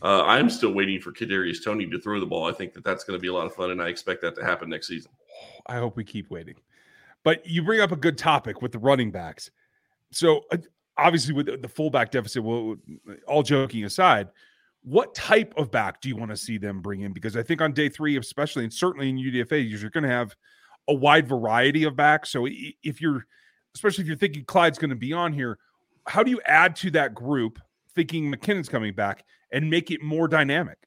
Uh, 0.02 0.22
I'm 0.24 0.50
still 0.50 0.72
waiting 0.72 1.00
for 1.00 1.12
Kadarius 1.12 1.64
Toney 1.64 1.86
to 1.86 1.98
throw 1.98 2.20
the 2.20 2.26
ball. 2.26 2.48
I 2.48 2.52
think 2.52 2.74
that 2.74 2.84
that's 2.84 3.04
going 3.04 3.18
to 3.18 3.20
be 3.20 3.28
a 3.28 3.32
lot 3.32 3.46
of 3.46 3.54
fun, 3.54 3.70
and 3.70 3.80
I 3.80 3.88
expect 3.88 4.22
that 4.22 4.34
to 4.36 4.44
happen 4.44 4.68
next 4.68 4.88
season. 4.88 5.10
I 5.66 5.76
hope 5.76 5.96
we 5.96 6.04
keep 6.04 6.30
waiting. 6.30 6.56
But 7.24 7.46
you 7.46 7.62
bring 7.62 7.80
up 7.80 7.92
a 7.92 7.96
good 7.96 8.18
topic 8.18 8.62
with 8.62 8.72
the 8.72 8.78
running 8.78 9.10
backs. 9.10 9.50
So 10.12 10.42
uh, 10.52 10.58
obviously, 10.96 11.34
with 11.34 11.62
the 11.62 11.68
fullback 11.68 12.10
deficit, 12.10 12.42
well, 12.42 12.76
all 13.26 13.42
joking 13.42 13.84
aside, 13.84 14.28
what 14.82 15.14
type 15.14 15.52
of 15.56 15.70
back 15.70 16.00
do 16.00 16.08
you 16.08 16.16
want 16.16 16.30
to 16.30 16.36
see 16.36 16.58
them 16.58 16.80
bring 16.80 17.00
in? 17.00 17.12
Because 17.12 17.36
I 17.36 17.42
think 17.42 17.60
on 17.60 17.72
day 17.72 17.88
three, 17.88 18.16
especially 18.16 18.64
and 18.64 18.72
certainly 18.72 19.08
in 19.08 19.16
UDFA, 19.16 19.68
you're 19.68 19.90
going 19.90 20.04
to 20.04 20.10
have 20.10 20.36
a 20.88 20.94
wide 20.94 21.26
variety 21.26 21.84
of 21.84 21.96
backs. 21.96 22.30
So 22.30 22.46
if 22.46 23.00
you're, 23.00 23.26
especially 23.74 24.02
if 24.02 24.08
you're 24.08 24.16
thinking 24.16 24.44
Clyde's 24.44 24.78
going 24.78 24.90
to 24.90 24.96
be 24.96 25.12
on 25.12 25.32
here, 25.32 25.58
how 26.06 26.22
do 26.22 26.30
you 26.30 26.40
add 26.46 26.76
to 26.76 26.90
that 26.92 27.14
group, 27.14 27.58
thinking 27.94 28.32
McKinnon's 28.32 28.68
coming 28.68 28.94
back, 28.94 29.24
and 29.52 29.70
make 29.70 29.90
it 29.90 30.02
more 30.02 30.28
dynamic? 30.28 30.78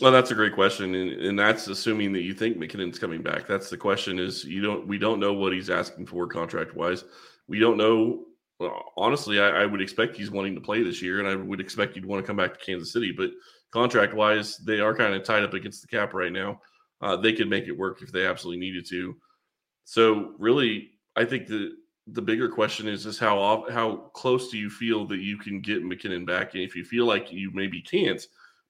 Well, 0.00 0.12
that's 0.12 0.30
a 0.30 0.34
great 0.34 0.54
question, 0.54 0.94
and, 0.94 1.10
and 1.10 1.38
that's 1.38 1.66
assuming 1.66 2.12
that 2.12 2.22
you 2.22 2.32
think 2.32 2.56
McKinnon's 2.56 3.00
coming 3.00 3.20
back. 3.20 3.48
That's 3.48 3.68
the 3.68 3.76
question. 3.76 4.18
Is 4.18 4.44
you 4.44 4.62
don't 4.62 4.86
we 4.86 4.96
don't 4.96 5.18
know 5.18 5.32
what 5.32 5.52
he's 5.52 5.70
asking 5.70 6.06
for 6.06 6.26
contract 6.28 6.76
wise. 6.76 7.04
We 7.48 7.58
don't 7.58 7.76
know 7.76 8.26
well, 8.58 8.92
honestly, 8.96 9.40
I, 9.40 9.62
I, 9.62 9.66
would 9.66 9.80
expect 9.80 10.16
he's 10.16 10.32
wanting 10.32 10.56
to 10.56 10.60
play 10.60 10.82
this 10.82 11.00
year, 11.00 11.20
and 11.20 11.28
I 11.28 11.36
would 11.36 11.60
expect 11.60 11.94
he'd 11.94 12.04
want 12.04 12.22
to 12.22 12.26
come 12.26 12.36
back 12.36 12.58
to 12.58 12.64
Kansas 12.64 12.92
City. 12.92 13.12
But 13.16 13.30
contract 13.70 14.14
wise, 14.14 14.56
they 14.58 14.80
are 14.80 14.94
kind 14.94 15.14
of 15.14 15.22
tied 15.22 15.44
up 15.44 15.54
against 15.54 15.80
the 15.80 15.88
cap 15.88 16.12
right 16.12 16.32
now. 16.32 16.60
Uh, 17.00 17.16
they 17.16 17.32
could 17.32 17.48
make 17.48 17.68
it 17.68 17.78
work 17.78 18.02
if 18.02 18.10
they 18.10 18.26
absolutely 18.26 18.58
needed 18.58 18.84
to. 18.88 19.16
So, 19.84 20.34
really, 20.38 20.90
I 21.14 21.24
think 21.24 21.46
the 21.46 21.76
the 22.12 22.22
bigger 22.22 22.48
question 22.48 22.88
is 22.88 23.06
is 23.06 23.18
how 23.18 23.66
how 23.70 23.96
close 24.14 24.50
do 24.50 24.58
you 24.58 24.70
feel 24.70 25.06
that 25.06 25.18
you 25.18 25.36
can 25.36 25.60
get 25.60 25.84
McKinnon 25.84 26.26
back? 26.26 26.54
And 26.54 26.62
if 26.62 26.74
you 26.74 26.84
feel 26.84 27.06
like 27.06 27.32
you 27.32 27.50
maybe 27.52 27.80
can't, 27.80 28.24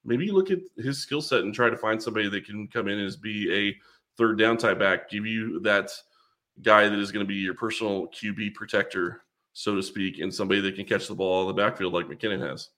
maybe 0.04 0.30
look 0.30 0.50
at 0.50 0.60
his 0.76 0.98
skill 0.98 1.22
set 1.22 1.40
and 1.40 1.54
try 1.54 1.70
to 1.70 1.76
find 1.76 2.02
somebody 2.02 2.28
that 2.28 2.44
can 2.44 2.66
come 2.68 2.88
in 2.88 2.98
as 2.98 3.16
be 3.16 3.52
a 3.52 3.76
third 4.16 4.38
down 4.38 4.56
type 4.56 4.78
back, 4.78 5.10
give 5.10 5.26
you 5.26 5.60
that 5.60 5.90
guy 6.62 6.88
that 6.88 6.98
is 6.98 7.12
going 7.12 7.24
to 7.24 7.28
be 7.28 7.36
your 7.36 7.54
personal 7.54 8.08
QB 8.08 8.54
protector 8.54 9.22
so 9.52 9.74
to 9.74 9.82
speak, 9.82 10.20
and 10.20 10.32
somebody 10.32 10.60
that 10.60 10.76
can 10.76 10.84
catch 10.84 11.08
the 11.08 11.14
ball 11.14 11.42
in 11.42 11.48
the 11.48 11.60
backfield 11.60 11.92
like 11.92 12.06
McKinnon 12.06 12.40
has. 12.48 12.70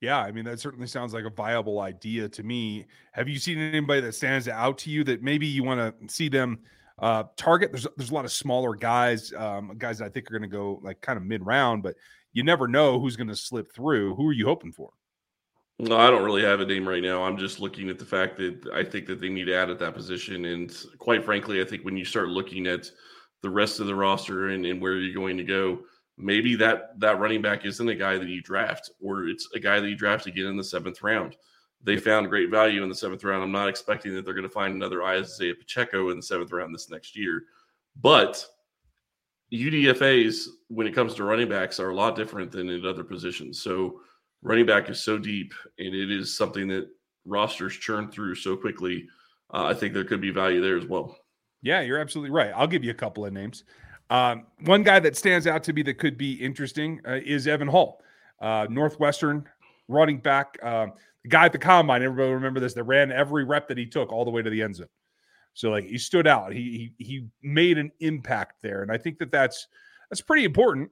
Yeah, 0.00 0.18
I 0.18 0.32
mean 0.32 0.44
that 0.46 0.60
certainly 0.60 0.86
sounds 0.86 1.12
like 1.12 1.24
a 1.24 1.30
viable 1.30 1.80
idea 1.80 2.28
to 2.28 2.42
me. 2.42 2.86
Have 3.12 3.28
you 3.28 3.38
seen 3.38 3.58
anybody 3.58 4.00
that 4.02 4.14
stands 4.14 4.48
out 4.48 4.78
to 4.78 4.90
you 4.90 5.04
that 5.04 5.22
maybe 5.22 5.46
you 5.46 5.62
want 5.62 5.78
to 5.80 6.14
see 6.14 6.28
them 6.28 6.60
uh, 7.00 7.24
target? 7.36 7.72
There's 7.72 7.86
there's 7.96 8.10
a 8.10 8.14
lot 8.14 8.24
of 8.24 8.32
smaller 8.32 8.74
guys, 8.74 9.32
um, 9.32 9.76
guys 9.78 9.98
that 9.98 10.06
I 10.06 10.08
think 10.08 10.30
are 10.30 10.38
going 10.38 10.48
to 10.50 10.56
go 10.56 10.80
like 10.82 11.00
kind 11.00 11.16
of 11.16 11.24
mid 11.24 11.44
round, 11.44 11.82
but 11.82 11.94
you 12.32 12.42
never 12.44 12.68
know 12.68 13.00
who's 13.00 13.16
going 13.16 13.28
to 13.28 13.36
slip 13.36 13.72
through. 13.74 14.14
Who 14.14 14.28
are 14.28 14.32
you 14.32 14.46
hoping 14.46 14.72
for? 14.72 14.90
No, 15.78 15.96
I 15.96 16.10
don't 16.10 16.24
really 16.24 16.42
have 16.42 16.60
a 16.60 16.66
name 16.66 16.86
right 16.86 17.02
now. 17.02 17.22
I'm 17.22 17.38
just 17.38 17.58
looking 17.58 17.88
at 17.88 17.98
the 17.98 18.04
fact 18.04 18.36
that 18.36 18.68
I 18.74 18.84
think 18.84 19.06
that 19.06 19.18
they 19.18 19.30
need 19.30 19.46
to 19.46 19.54
add 19.54 19.70
at 19.70 19.78
that 19.78 19.94
position, 19.94 20.44
and 20.44 20.76
quite 20.98 21.24
frankly, 21.24 21.60
I 21.60 21.64
think 21.64 21.84
when 21.84 21.96
you 21.96 22.04
start 22.04 22.28
looking 22.28 22.66
at 22.66 22.90
the 23.42 23.50
rest 23.50 23.80
of 23.80 23.86
the 23.86 23.94
roster 23.94 24.48
and, 24.48 24.66
and 24.66 24.80
where 24.80 24.96
you're 24.96 25.14
going 25.14 25.38
to 25.38 25.44
go 25.44 25.80
maybe 26.20 26.54
that 26.56 26.98
that 27.00 27.18
running 27.18 27.42
back 27.42 27.64
isn't 27.64 27.88
a 27.88 27.94
guy 27.94 28.18
that 28.18 28.28
you 28.28 28.42
draft, 28.42 28.90
or 29.00 29.26
it's 29.26 29.48
a 29.54 29.60
guy 29.60 29.80
that 29.80 29.88
you 29.88 29.96
draft 29.96 30.26
again 30.26 30.46
in 30.46 30.56
the 30.56 30.64
seventh 30.64 31.02
round. 31.02 31.36
They 31.82 31.96
found 31.96 32.28
great 32.28 32.50
value 32.50 32.82
in 32.82 32.88
the 32.88 32.94
seventh 32.94 33.24
round. 33.24 33.42
I'm 33.42 33.52
not 33.52 33.68
expecting 33.68 34.14
that 34.14 34.24
they're 34.24 34.34
going 34.34 34.42
to 34.42 34.50
find 34.50 34.74
another 34.74 35.02
Isaiah 35.02 35.54
Pacheco 35.54 36.10
in 36.10 36.16
the 36.16 36.22
seventh 36.22 36.52
round 36.52 36.74
this 36.74 36.90
next 36.90 37.16
year, 37.16 37.44
but 38.00 38.44
UDFA's 39.52 40.48
when 40.68 40.86
it 40.86 40.94
comes 40.94 41.14
to 41.14 41.24
running 41.24 41.48
backs 41.48 41.80
are 41.80 41.90
a 41.90 41.94
lot 41.94 42.16
different 42.16 42.52
than 42.52 42.68
in 42.68 42.86
other 42.86 43.02
positions. 43.02 43.62
So 43.62 44.00
running 44.42 44.66
back 44.66 44.88
is 44.88 45.02
so 45.02 45.18
deep, 45.18 45.52
and 45.78 45.94
it 45.94 46.10
is 46.10 46.36
something 46.36 46.68
that 46.68 46.88
rosters 47.24 47.74
churn 47.76 48.10
through 48.10 48.34
so 48.36 48.56
quickly. 48.56 49.06
Uh, 49.52 49.64
I 49.64 49.74
think 49.74 49.94
there 49.94 50.04
could 50.04 50.20
be 50.20 50.30
value 50.30 50.60
there 50.60 50.76
as 50.76 50.86
well. 50.86 51.16
Yeah, 51.62 51.80
you're 51.80 51.98
absolutely 51.98 52.30
right. 52.30 52.52
I'll 52.54 52.66
give 52.66 52.84
you 52.84 52.90
a 52.90 52.94
couple 52.94 53.26
of 53.26 53.32
names. 53.32 53.64
Um, 54.08 54.46
one 54.64 54.82
guy 54.82 54.98
that 55.00 55.16
stands 55.16 55.46
out 55.46 55.62
to 55.64 55.72
me 55.72 55.82
that 55.82 55.94
could 55.94 56.16
be 56.16 56.34
interesting 56.34 57.00
uh, 57.06 57.18
is 57.24 57.46
Evan 57.46 57.68
Hull, 57.68 58.00
uh, 58.40 58.66
Northwestern 58.70 59.48
running 59.88 60.18
back. 60.18 60.58
Guy 61.28 61.46
at 61.46 61.52
the 61.52 61.58
combine, 61.58 62.02
everybody 62.02 62.32
remember 62.32 62.60
this, 62.60 62.74
that 62.74 62.84
ran 62.84 63.12
every 63.12 63.44
rep 63.44 63.68
that 63.68 63.78
he 63.78 63.86
took 63.86 64.12
all 64.12 64.24
the 64.24 64.30
way 64.30 64.42
to 64.42 64.50
the 64.50 64.62
end 64.62 64.76
zone. 64.76 64.88
So 65.54 65.70
like 65.70 65.84
he 65.84 65.98
stood 65.98 66.26
out. 66.26 66.52
He 66.52 66.92
he 66.98 67.04
he 67.04 67.26
made 67.42 67.78
an 67.78 67.90
impact 68.00 68.62
there, 68.62 68.82
and 68.82 68.90
I 68.90 68.96
think 68.96 69.18
that 69.18 69.30
that's 69.30 69.66
that's 70.08 70.20
pretty 70.20 70.44
important. 70.44 70.90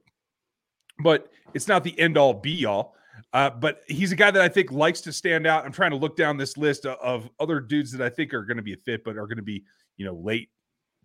But 1.01 1.29
it's 1.53 1.67
not 1.67 1.83
the 1.83 1.97
end 1.99 2.17
all 2.17 2.33
be 2.33 2.65
all. 2.65 2.95
Uh, 3.33 3.49
but 3.49 3.81
he's 3.87 4.11
a 4.11 4.15
guy 4.15 4.31
that 4.31 4.41
I 4.41 4.49
think 4.49 4.71
likes 4.71 5.01
to 5.01 5.13
stand 5.13 5.45
out. 5.45 5.65
I'm 5.65 5.71
trying 5.71 5.91
to 5.91 5.97
look 5.97 6.15
down 6.15 6.37
this 6.37 6.57
list 6.57 6.85
of, 6.85 6.97
of 6.99 7.29
other 7.39 7.59
dudes 7.59 7.91
that 7.91 8.01
I 8.01 8.09
think 8.09 8.33
are 8.33 8.43
going 8.43 8.57
to 8.57 8.63
be 8.63 8.73
a 8.73 8.77
fit, 8.77 9.03
but 9.03 9.17
are 9.17 9.27
going 9.27 9.37
to 9.37 9.43
be 9.43 9.63
you 9.97 10.05
know 10.05 10.15
late 10.15 10.49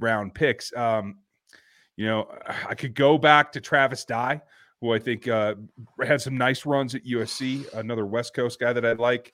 round 0.00 0.34
picks. 0.34 0.74
Um, 0.76 1.18
you 1.96 2.06
know, 2.06 2.28
I 2.68 2.74
could 2.74 2.94
go 2.94 3.18
back 3.18 3.52
to 3.52 3.60
Travis 3.60 4.04
Dye, 4.04 4.42
who 4.84 4.92
I 4.92 4.98
think 4.98 5.26
uh, 5.26 5.54
had 6.04 6.20
some 6.20 6.36
nice 6.36 6.66
runs 6.66 6.94
at 6.94 7.06
USC, 7.06 7.72
another 7.72 8.04
West 8.04 8.34
Coast 8.34 8.60
guy 8.60 8.70
that 8.74 8.84
I 8.84 8.92
like. 8.92 9.32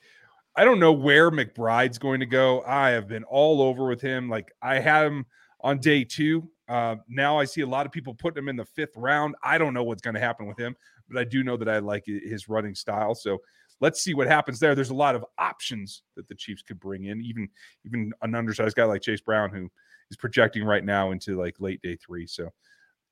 I 0.54 0.64
don't 0.64 0.78
know 0.78 0.92
where 0.92 1.28
McBride's 1.32 1.98
going 1.98 2.20
to 2.20 2.26
go. 2.26 2.62
I 2.62 2.90
have 2.90 3.08
been 3.08 3.24
all 3.24 3.60
over 3.60 3.88
with 3.88 4.00
him. 4.00 4.28
Like 4.28 4.52
I 4.62 4.78
had 4.78 5.06
him 5.06 5.26
on 5.60 5.78
day 5.78 6.04
two. 6.04 6.48
Uh, 6.68 6.96
now 7.08 7.36
I 7.36 7.46
see 7.46 7.62
a 7.62 7.66
lot 7.66 7.84
of 7.84 7.90
people 7.90 8.14
putting 8.14 8.38
him 8.38 8.48
in 8.48 8.54
the 8.54 8.64
fifth 8.64 8.96
round. 8.96 9.34
I 9.42 9.58
don't 9.58 9.74
know 9.74 9.82
what's 9.82 10.02
going 10.02 10.14
to 10.14 10.20
happen 10.20 10.46
with 10.46 10.56
him, 10.56 10.76
but 11.08 11.18
I 11.18 11.24
do 11.24 11.42
know 11.42 11.56
that 11.56 11.68
I 11.68 11.80
like 11.80 12.04
his 12.06 12.48
running 12.48 12.76
style. 12.76 13.16
So 13.16 13.38
let's 13.80 14.00
see 14.00 14.14
what 14.14 14.28
happens 14.28 14.60
there. 14.60 14.76
There's 14.76 14.90
a 14.90 14.94
lot 14.94 15.16
of 15.16 15.24
options 15.36 16.02
that 16.14 16.28
the 16.28 16.36
Chiefs 16.36 16.62
could 16.62 16.78
bring 16.78 17.06
in, 17.06 17.20
even 17.22 17.48
even 17.84 18.12
an 18.22 18.36
undersized 18.36 18.76
guy 18.76 18.84
like 18.84 19.02
Chase 19.02 19.20
Brown, 19.20 19.50
who 19.50 19.68
is 20.12 20.16
projecting 20.16 20.62
right 20.62 20.84
now 20.84 21.10
into 21.10 21.36
like 21.36 21.56
late 21.58 21.82
day 21.82 21.96
three. 21.96 22.28
So 22.28 22.50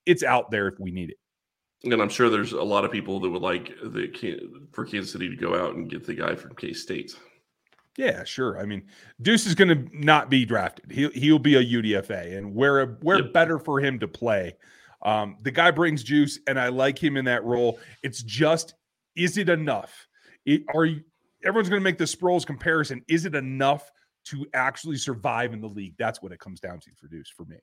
it's 0.07 0.23
out 0.23 0.53
there 0.53 0.69
if 0.69 0.79
we 0.79 0.93
need 0.93 1.11
it. 1.11 1.17
And 1.85 2.03
I'm 2.03 2.09
sure 2.09 2.29
there's 2.29 2.53
a 2.53 2.63
lot 2.63 2.85
of 2.85 2.91
people 2.91 3.21
that 3.21 3.31
would 3.31 3.43
like 3.43 3.73
the 3.83 4.11
for 4.73 4.85
Kansas 4.85 5.13
City 5.13 5.29
to 5.29 5.37
go 5.37 5.55
out 5.55 5.77
and 5.77 5.89
get 5.89 6.05
the 6.05 6.15
guy 6.15 6.35
from 6.35 6.55
K 6.57 6.73
State. 6.73 7.17
Yeah, 7.97 8.25
sure. 8.25 8.59
I 8.59 8.65
mean, 8.65 8.85
Deuce 9.23 9.47
is 9.47 9.55
going 9.55 9.69
to 9.69 9.89
not 9.93 10.29
be 10.31 10.45
drafted. 10.45 10.91
He'll 10.91 11.11
he'll 11.11 11.39
be 11.39 11.57
a 11.57 11.65
UDFA, 11.65 12.37
and 12.37 12.55
where 12.55 12.85
where 13.03 13.23
yep. 13.23 13.33
better 13.33 13.59
for 13.59 13.81
him 13.81 13.99
to 14.01 14.09
play. 14.09 14.57
Um, 15.03 15.37
the 15.43 15.53
guy 15.53 15.71
brings 15.71 16.03
juice, 16.03 16.41
and 16.49 16.59
I 16.59 16.69
like 16.69 16.99
him 17.01 17.17
in 17.17 17.25
that 17.27 17.45
role. 17.45 17.79
It's 18.03 18.23
just, 18.25 18.75
is 19.15 19.39
it 19.39 19.49
enough? 19.49 20.09
It, 20.45 20.65
are 20.75 20.85
you? 20.85 21.03
Everyone's 21.45 21.69
going 21.69 21.81
to 21.81 21.85
make 21.85 21.99
the 21.99 22.05
Sproles 22.05 22.45
comparison. 22.45 23.05
Is 23.07 23.25
it 23.25 23.37
enough 23.37 23.89
to 24.29 24.47
actually 24.53 24.97
survive 24.97 25.53
in 25.53 25.61
the 25.61 25.69
league. 25.69 25.95
That's 25.99 26.23
what 26.23 26.33
it 26.33 26.39
comes 26.39 26.61
down 26.61 26.81
to 26.81 26.91
for 26.97 27.09
Deuce 27.09 27.31
for 27.31 27.45
me. 27.47 27.57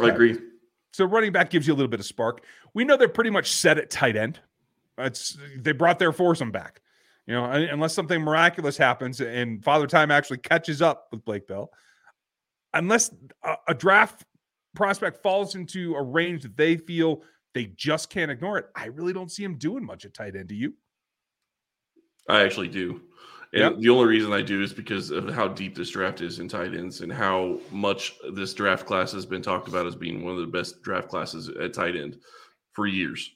I 0.00 0.08
agree. 0.08 0.38
So 0.92 1.04
running 1.04 1.32
back 1.32 1.50
gives 1.50 1.66
you 1.66 1.72
a 1.72 1.76
little 1.76 1.90
bit 1.90 2.00
of 2.00 2.06
spark. 2.06 2.44
We 2.74 2.84
know 2.84 2.96
they're 2.96 3.08
pretty 3.08 3.30
much 3.30 3.52
set 3.52 3.78
at 3.78 3.90
tight 3.90 4.16
end. 4.16 4.40
It's 4.98 5.38
they 5.56 5.72
brought 5.72 5.98
their 5.98 6.12
foursome 6.12 6.50
back. 6.50 6.80
You 7.26 7.34
know, 7.34 7.44
unless 7.44 7.94
something 7.94 8.20
miraculous 8.20 8.76
happens 8.76 9.20
and 9.20 9.62
Father 9.62 9.86
Time 9.86 10.10
actually 10.10 10.38
catches 10.38 10.82
up 10.82 11.08
with 11.12 11.24
Blake 11.24 11.46
Bell, 11.46 11.70
unless 12.74 13.14
a, 13.44 13.54
a 13.68 13.74
draft 13.74 14.24
prospect 14.74 15.22
falls 15.22 15.54
into 15.54 15.94
a 15.94 16.02
range 16.02 16.42
that 16.42 16.56
they 16.56 16.76
feel 16.76 17.22
they 17.54 17.66
just 17.66 18.10
can't 18.10 18.30
ignore 18.30 18.58
it, 18.58 18.66
I 18.74 18.86
really 18.86 19.12
don't 19.12 19.30
see 19.30 19.44
him 19.44 19.56
doing 19.56 19.84
much 19.84 20.04
at 20.04 20.14
tight 20.14 20.34
end. 20.34 20.48
Do 20.48 20.54
you? 20.54 20.74
I 22.28 22.42
actually 22.42 22.68
do. 22.68 23.02
And 23.52 23.62
yep. 23.62 23.78
the 23.78 23.88
only 23.88 24.06
reason 24.06 24.32
I 24.32 24.42
do 24.42 24.62
is 24.62 24.72
because 24.72 25.10
of 25.10 25.28
how 25.28 25.48
deep 25.48 25.74
this 25.74 25.90
draft 25.90 26.20
is 26.20 26.38
in 26.38 26.48
tight 26.48 26.72
ends 26.72 27.00
and 27.00 27.12
how 27.12 27.58
much 27.72 28.14
this 28.32 28.54
draft 28.54 28.86
class 28.86 29.10
has 29.10 29.26
been 29.26 29.42
talked 29.42 29.66
about 29.66 29.86
as 29.86 29.96
being 29.96 30.22
one 30.22 30.34
of 30.34 30.40
the 30.40 30.46
best 30.46 30.82
draft 30.82 31.08
classes 31.08 31.48
at 31.48 31.74
tight 31.74 31.96
end 31.96 32.18
for 32.72 32.86
years. 32.86 33.32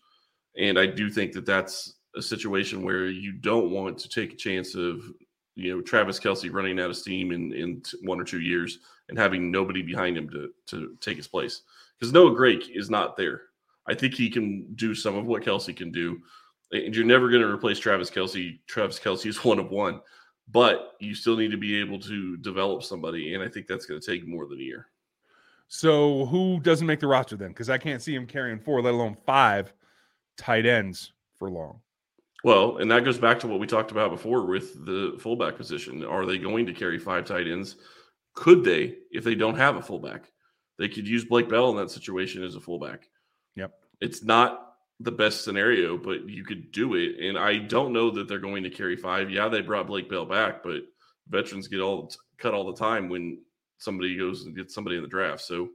And 0.56 0.78
I 0.78 0.86
do 0.86 1.10
think 1.10 1.32
that 1.32 1.46
that's 1.46 1.94
a 2.14 2.22
situation 2.22 2.84
where 2.84 3.06
you 3.06 3.32
don't 3.32 3.72
want 3.72 3.98
to 3.98 4.08
take 4.08 4.32
a 4.32 4.36
chance 4.36 4.76
of, 4.76 5.02
you 5.56 5.74
know, 5.74 5.82
Travis 5.82 6.20
Kelce 6.20 6.52
running 6.52 6.78
out 6.78 6.90
of 6.90 6.96
steam 6.96 7.32
in, 7.32 7.52
in 7.52 7.82
one 8.02 8.20
or 8.20 8.24
two 8.24 8.40
years 8.40 8.78
and 9.08 9.18
having 9.18 9.50
nobody 9.50 9.82
behind 9.82 10.16
him 10.16 10.30
to, 10.30 10.50
to 10.66 10.96
take 11.00 11.16
his 11.16 11.26
place. 11.26 11.62
Because 11.98 12.12
Noah 12.12 12.34
Gray 12.36 12.54
is 12.54 12.88
not 12.88 13.16
there. 13.16 13.42
I 13.88 13.94
think 13.94 14.14
he 14.14 14.30
can 14.30 14.72
do 14.76 14.94
some 14.94 15.16
of 15.16 15.26
what 15.26 15.42
Kelce 15.42 15.76
can 15.76 15.90
do 15.90 16.20
and 16.72 16.94
you're 16.94 17.04
never 17.04 17.28
going 17.28 17.42
to 17.42 17.48
replace 17.48 17.78
Travis 17.78 18.10
Kelce. 18.10 18.58
Travis 18.66 18.98
Kelce 18.98 19.26
is 19.26 19.44
one 19.44 19.58
of 19.58 19.70
one, 19.70 20.00
but 20.50 20.92
you 21.00 21.14
still 21.14 21.36
need 21.36 21.50
to 21.50 21.56
be 21.56 21.80
able 21.80 21.98
to 22.00 22.36
develop 22.38 22.82
somebody, 22.82 23.34
and 23.34 23.42
I 23.42 23.48
think 23.48 23.66
that's 23.66 23.86
going 23.86 24.00
to 24.00 24.06
take 24.06 24.26
more 24.26 24.46
than 24.46 24.58
a 24.58 24.62
year. 24.62 24.88
So 25.68 26.26
who 26.26 26.60
doesn't 26.60 26.86
make 26.86 27.00
the 27.00 27.06
roster 27.06 27.36
then? 27.36 27.48
Because 27.48 27.70
I 27.70 27.78
can't 27.78 28.02
see 28.02 28.14
him 28.14 28.26
carrying 28.26 28.58
four, 28.58 28.82
let 28.82 28.94
alone 28.94 29.16
five 29.26 29.72
tight 30.36 30.66
ends 30.66 31.12
for 31.38 31.50
long. 31.50 31.80
Well, 32.44 32.76
and 32.76 32.90
that 32.90 33.04
goes 33.04 33.18
back 33.18 33.40
to 33.40 33.48
what 33.48 33.58
we 33.58 33.66
talked 33.66 33.90
about 33.90 34.10
before 34.10 34.44
with 34.44 34.84
the 34.84 35.16
fullback 35.18 35.56
position. 35.56 36.04
Are 36.04 36.26
they 36.26 36.36
going 36.36 36.66
to 36.66 36.74
carry 36.74 36.98
five 36.98 37.24
tight 37.24 37.48
ends? 37.48 37.76
Could 38.34 38.62
they 38.62 38.96
if 39.10 39.24
they 39.24 39.34
don't 39.34 39.56
have 39.56 39.76
a 39.76 39.82
fullback? 39.82 40.30
They 40.78 40.88
could 40.88 41.08
use 41.08 41.24
Blake 41.24 41.48
Bell 41.48 41.70
in 41.70 41.76
that 41.76 41.90
situation 41.90 42.44
as 42.44 42.54
a 42.54 42.60
fullback. 42.60 43.08
Yep. 43.54 43.72
It's 44.00 44.22
not 44.22 44.73
the 45.00 45.12
best 45.12 45.44
scenario, 45.44 45.96
but 45.96 46.28
you 46.28 46.44
could 46.44 46.70
do 46.72 46.94
it. 46.94 47.18
And 47.20 47.36
I 47.36 47.58
don't 47.58 47.92
know 47.92 48.10
that 48.10 48.28
they're 48.28 48.38
going 48.38 48.62
to 48.62 48.70
carry 48.70 48.96
five. 48.96 49.30
Yeah, 49.30 49.48
they 49.48 49.60
brought 49.60 49.86
Blake 49.86 50.08
Bell 50.08 50.24
back, 50.24 50.62
but 50.62 50.82
veterans 51.28 51.68
get 51.68 51.80
all 51.80 52.12
cut 52.38 52.54
all 52.54 52.70
the 52.70 52.78
time 52.78 53.08
when 53.08 53.38
somebody 53.78 54.16
goes 54.16 54.44
and 54.44 54.56
gets 54.56 54.74
somebody 54.74 54.96
in 54.96 55.02
the 55.02 55.08
draft. 55.08 55.42
So 55.42 55.70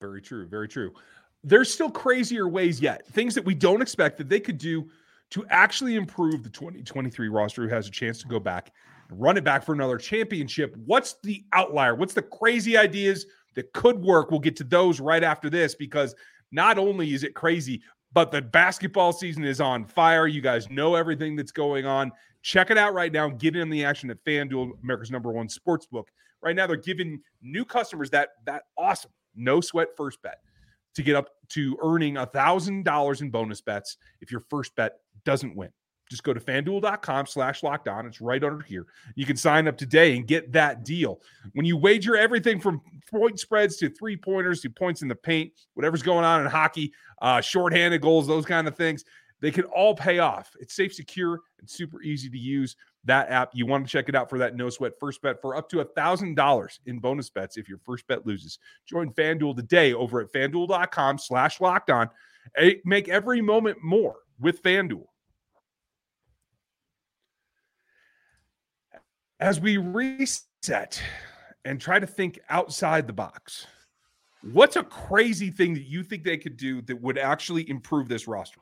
very 0.00 0.22
true, 0.22 0.46
very 0.46 0.68
true. 0.68 0.92
There's 1.42 1.72
still 1.72 1.90
crazier 1.90 2.48
ways 2.48 2.80
yet, 2.80 3.06
things 3.08 3.34
that 3.34 3.44
we 3.44 3.54
don't 3.54 3.82
expect 3.82 4.18
that 4.18 4.28
they 4.28 4.40
could 4.40 4.58
do 4.58 4.88
to 5.30 5.46
actually 5.48 5.96
improve 5.96 6.42
the 6.42 6.50
2023 6.50 7.28
roster 7.28 7.62
who 7.62 7.68
has 7.68 7.86
a 7.86 7.90
chance 7.90 8.20
to 8.20 8.28
go 8.28 8.40
back 8.40 8.72
and 9.08 9.20
run 9.20 9.36
it 9.36 9.44
back 9.44 9.64
for 9.64 9.72
another 9.72 9.96
championship. 9.96 10.74
What's 10.86 11.16
the 11.22 11.44
outlier? 11.52 11.94
What's 11.94 12.14
the 12.14 12.22
crazy 12.22 12.76
ideas 12.76 13.26
that 13.54 13.72
could 13.72 14.02
work? 14.02 14.30
We'll 14.30 14.40
get 14.40 14.56
to 14.56 14.64
those 14.64 15.00
right 15.00 15.22
after 15.22 15.48
this 15.48 15.74
because 15.74 16.14
not 16.52 16.78
only 16.78 17.14
is 17.14 17.24
it 17.24 17.34
crazy, 17.34 17.82
but 18.12 18.32
the 18.32 18.42
basketball 18.42 19.12
season 19.12 19.44
is 19.44 19.60
on 19.60 19.84
fire. 19.84 20.26
You 20.26 20.40
guys 20.40 20.68
know 20.70 20.94
everything 20.94 21.36
that's 21.36 21.52
going 21.52 21.86
on. 21.86 22.10
Check 22.42 22.70
it 22.70 22.78
out 22.78 22.94
right 22.94 23.12
now. 23.12 23.28
Get 23.28 23.54
in 23.54 23.70
the 23.70 23.84
action 23.84 24.10
at 24.10 24.24
FanDuel, 24.24 24.72
America's 24.82 25.10
number 25.10 25.30
one 25.30 25.48
sports 25.48 25.86
book. 25.86 26.08
Right 26.42 26.56
now, 26.56 26.66
they're 26.66 26.76
giving 26.76 27.20
new 27.42 27.64
customers 27.64 28.10
that 28.10 28.30
that 28.46 28.62
awesome 28.76 29.10
no 29.36 29.60
sweat 29.60 29.88
first 29.96 30.20
bet 30.22 30.38
to 30.94 31.02
get 31.02 31.14
up 31.14 31.28
to 31.50 31.76
earning 31.82 32.16
a 32.16 32.26
thousand 32.26 32.84
dollars 32.84 33.20
in 33.20 33.30
bonus 33.30 33.60
bets 33.60 33.96
if 34.20 34.32
your 34.32 34.42
first 34.48 34.74
bet 34.74 34.94
doesn't 35.24 35.54
win. 35.54 35.70
Just 36.10 36.24
go 36.24 36.34
to 36.34 36.40
fanduel.com 36.40 37.26
slash 37.26 37.62
locked 37.62 37.86
on. 37.86 38.04
It's 38.04 38.20
right 38.20 38.42
under 38.42 38.62
here. 38.62 38.86
You 39.14 39.24
can 39.24 39.36
sign 39.36 39.68
up 39.68 39.78
today 39.78 40.16
and 40.16 40.26
get 40.26 40.50
that 40.52 40.84
deal. 40.84 41.20
When 41.52 41.64
you 41.64 41.76
wager 41.76 42.16
everything 42.16 42.58
from 42.58 42.82
point 43.08 43.38
spreads 43.38 43.76
to 43.76 43.88
three 43.88 44.16
pointers 44.16 44.60
to 44.62 44.70
points 44.70 45.02
in 45.02 45.08
the 45.08 45.14
paint, 45.14 45.52
whatever's 45.74 46.02
going 46.02 46.24
on 46.24 46.40
in 46.40 46.48
hockey, 46.48 46.92
uh, 47.22 47.40
shorthanded 47.40 48.02
goals, 48.02 48.26
those 48.26 48.44
kind 48.44 48.66
of 48.66 48.76
things, 48.76 49.04
they 49.40 49.52
can 49.52 49.64
all 49.64 49.94
pay 49.94 50.18
off. 50.18 50.50
It's 50.58 50.74
safe, 50.74 50.92
secure, 50.92 51.40
and 51.60 51.70
super 51.70 52.02
easy 52.02 52.28
to 52.28 52.38
use. 52.38 52.74
That 53.04 53.30
app, 53.30 53.50
you 53.54 53.64
want 53.64 53.86
to 53.86 53.90
check 53.90 54.08
it 54.08 54.14
out 54.14 54.28
for 54.28 54.38
that 54.38 54.56
no 54.56 54.68
sweat 54.68 54.92
first 54.98 55.22
bet 55.22 55.40
for 55.40 55.56
up 55.56 55.68
to 55.70 55.80
a 55.80 55.84
thousand 55.84 56.34
dollars 56.34 56.80
in 56.86 56.98
bonus 56.98 57.30
bets 57.30 57.56
if 57.56 57.68
your 57.68 57.78
first 57.78 58.06
bet 58.08 58.26
loses. 58.26 58.58
Join 58.84 59.12
FanDuel 59.12 59.56
today 59.56 59.94
over 59.94 60.20
at 60.20 60.32
fanduel.com 60.32 61.18
slash 61.18 61.60
locked 61.60 61.88
on. 61.88 62.10
Make 62.84 63.08
every 63.08 63.40
moment 63.40 63.78
more 63.82 64.16
with 64.38 64.62
FanDuel. 64.62 65.06
As 69.40 69.58
we 69.58 69.78
reset 69.78 71.02
and 71.64 71.80
try 71.80 71.98
to 71.98 72.06
think 72.06 72.38
outside 72.50 73.06
the 73.06 73.12
box, 73.12 73.66
what's 74.52 74.76
a 74.76 74.84
crazy 74.84 75.50
thing 75.50 75.74
that 75.74 75.86
you 75.86 76.02
think 76.02 76.22
they 76.22 76.36
could 76.36 76.56
do 76.56 76.82
that 76.82 77.00
would 77.00 77.18
actually 77.18 77.68
improve 77.68 78.08
this 78.08 78.28
roster? 78.28 78.60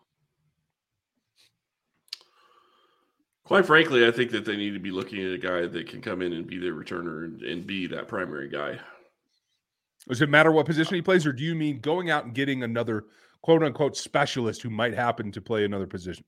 Quite 3.45 3.67
frankly, 3.67 4.07
I 4.07 4.11
think 4.11 4.31
that 4.33 4.45
they 4.45 4.57
need 4.57 4.75
to 4.75 4.79
be 4.79 4.91
looking 4.91 5.25
at 5.25 5.33
a 5.33 5.38
guy 5.38 5.67
that 5.67 5.88
can 5.88 6.03
come 6.03 6.21
in 6.21 6.35
and 6.35 6.47
be 6.47 6.59
their 6.59 6.75
returner 6.75 7.25
and, 7.25 7.43
and 7.43 7.67
be 7.67 7.87
that 7.87 8.07
primary 8.07 8.49
guy. 8.49 8.79
Does 10.07 10.21
it 10.21 10.29
matter 10.29 10.53
what 10.53 10.67
position 10.67 10.95
he 10.95 11.03
plays, 11.03 11.27
or 11.27 11.33
do 11.33 11.43
you 11.43 11.55
mean 11.55 11.81
going 11.81 12.11
out 12.11 12.25
and 12.25 12.35
getting 12.35 12.62
another 12.62 13.07
quote 13.43 13.62
unquote 13.62 13.97
specialist 13.97 14.62
who 14.62 14.71
might 14.71 14.95
happen 14.95 15.33
to 15.33 15.41
play 15.41 15.64
another 15.64 15.87
position? 15.87 16.25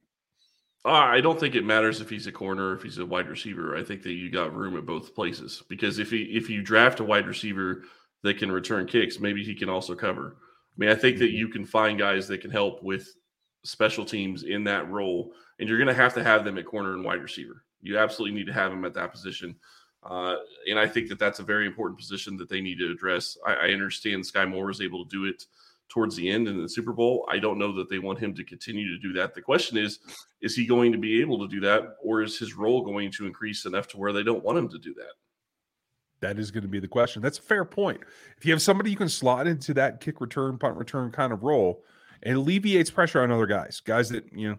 Uh, 0.84 0.92
I 0.92 1.20
don't 1.20 1.38
think 1.38 1.54
it 1.54 1.64
matters 1.64 2.00
if 2.00 2.08
he's 2.08 2.26
a 2.26 2.32
corner, 2.32 2.70
or 2.70 2.74
if 2.74 2.82
he's 2.82 2.98
a 2.98 3.04
wide 3.04 3.28
receiver. 3.28 3.76
I 3.76 3.84
think 3.84 4.02
that 4.02 4.12
you 4.12 4.30
got 4.30 4.54
room 4.54 4.76
at 4.76 4.86
both 4.86 5.14
places 5.14 5.62
because 5.68 5.98
if 5.98 6.10
he 6.10 6.22
if 6.22 6.48
you 6.48 6.62
draft 6.62 7.00
a 7.00 7.04
wide 7.04 7.26
receiver 7.26 7.82
that 8.22 8.38
can 8.38 8.50
return 8.50 8.86
kicks, 8.86 9.20
maybe 9.20 9.44
he 9.44 9.54
can 9.54 9.68
also 9.68 9.94
cover. 9.94 10.36
I 10.38 10.74
mean, 10.78 10.88
I 10.88 10.94
think 10.94 11.18
that 11.18 11.26
mm-hmm. 11.26 11.36
you 11.36 11.48
can 11.48 11.66
find 11.66 11.98
guys 11.98 12.28
that 12.28 12.40
can 12.40 12.50
help 12.50 12.82
with 12.82 13.14
special 13.62 14.06
teams 14.06 14.44
in 14.44 14.64
that 14.64 14.90
role, 14.90 15.32
and 15.58 15.68
you're 15.68 15.78
going 15.78 15.88
to 15.88 15.94
have 15.94 16.14
to 16.14 16.24
have 16.24 16.44
them 16.44 16.56
at 16.56 16.64
corner 16.64 16.94
and 16.94 17.04
wide 17.04 17.20
receiver. 17.20 17.64
You 17.82 17.98
absolutely 17.98 18.38
need 18.38 18.46
to 18.46 18.52
have 18.54 18.70
them 18.70 18.84
at 18.86 18.94
that 18.94 19.12
position. 19.12 19.56
Uh, 20.02 20.36
and 20.66 20.78
I 20.78 20.86
think 20.88 21.08
that 21.08 21.18
that's 21.18 21.40
a 21.40 21.44
very 21.44 21.66
important 21.66 21.98
position 21.98 22.38
that 22.38 22.48
they 22.48 22.62
need 22.62 22.78
to 22.78 22.90
address. 22.90 23.36
I, 23.46 23.52
I 23.52 23.68
understand 23.72 24.24
Skyy 24.24 24.48
Moore 24.48 24.70
is 24.70 24.80
able 24.80 25.04
to 25.04 25.10
do 25.10 25.26
it 25.26 25.44
towards 25.90 26.16
the 26.16 26.30
end 26.30 26.48
in 26.48 26.62
the 26.62 26.68
Super 26.68 26.92
Bowl. 26.92 27.26
I 27.28 27.38
don't 27.38 27.58
know 27.58 27.74
that 27.74 27.90
they 27.90 27.98
want 27.98 28.18
him 28.18 28.32
to 28.34 28.44
continue 28.44 28.88
to 28.88 28.98
do 28.98 29.12
that. 29.14 29.34
The 29.34 29.42
question 29.42 29.76
is, 29.76 29.98
is 30.40 30.56
he 30.56 30.64
going 30.64 30.92
to 30.92 30.98
be 30.98 31.20
able 31.20 31.38
to 31.40 31.48
do 31.48 31.60
that, 31.60 31.96
or 32.02 32.22
is 32.22 32.38
his 32.38 32.54
role 32.54 32.82
going 32.82 33.10
to 33.12 33.26
increase 33.26 33.66
enough 33.66 33.88
to 33.88 33.98
where 33.98 34.12
they 34.12 34.22
don't 34.22 34.44
want 34.44 34.56
him 34.56 34.68
to 34.68 34.78
do 34.78 34.94
that? 34.94 35.12
That 36.20 36.38
is 36.38 36.50
going 36.50 36.62
to 36.62 36.68
be 36.68 36.80
the 36.80 36.88
question. 36.88 37.22
That's 37.22 37.38
a 37.38 37.42
fair 37.42 37.64
point. 37.64 38.00
If 38.36 38.46
you 38.46 38.52
have 38.52 38.62
somebody 38.62 38.90
you 38.90 38.96
can 38.96 39.08
slot 39.08 39.46
into 39.46 39.74
that 39.74 40.00
kick 40.00 40.20
return, 40.20 40.58
punt 40.58 40.76
return 40.76 41.10
kind 41.10 41.32
of 41.32 41.42
role, 41.42 41.82
it 42.22 42.32
alleviates 42.32 42.90
pressure 42.90 43.22
on 43.22 43.32
other 43.32 43.46
guys, 43.46 43.80
guys 43.80 44.10
that, 44.10 44.30
you 44.32 44.50
know, 44.50 44.56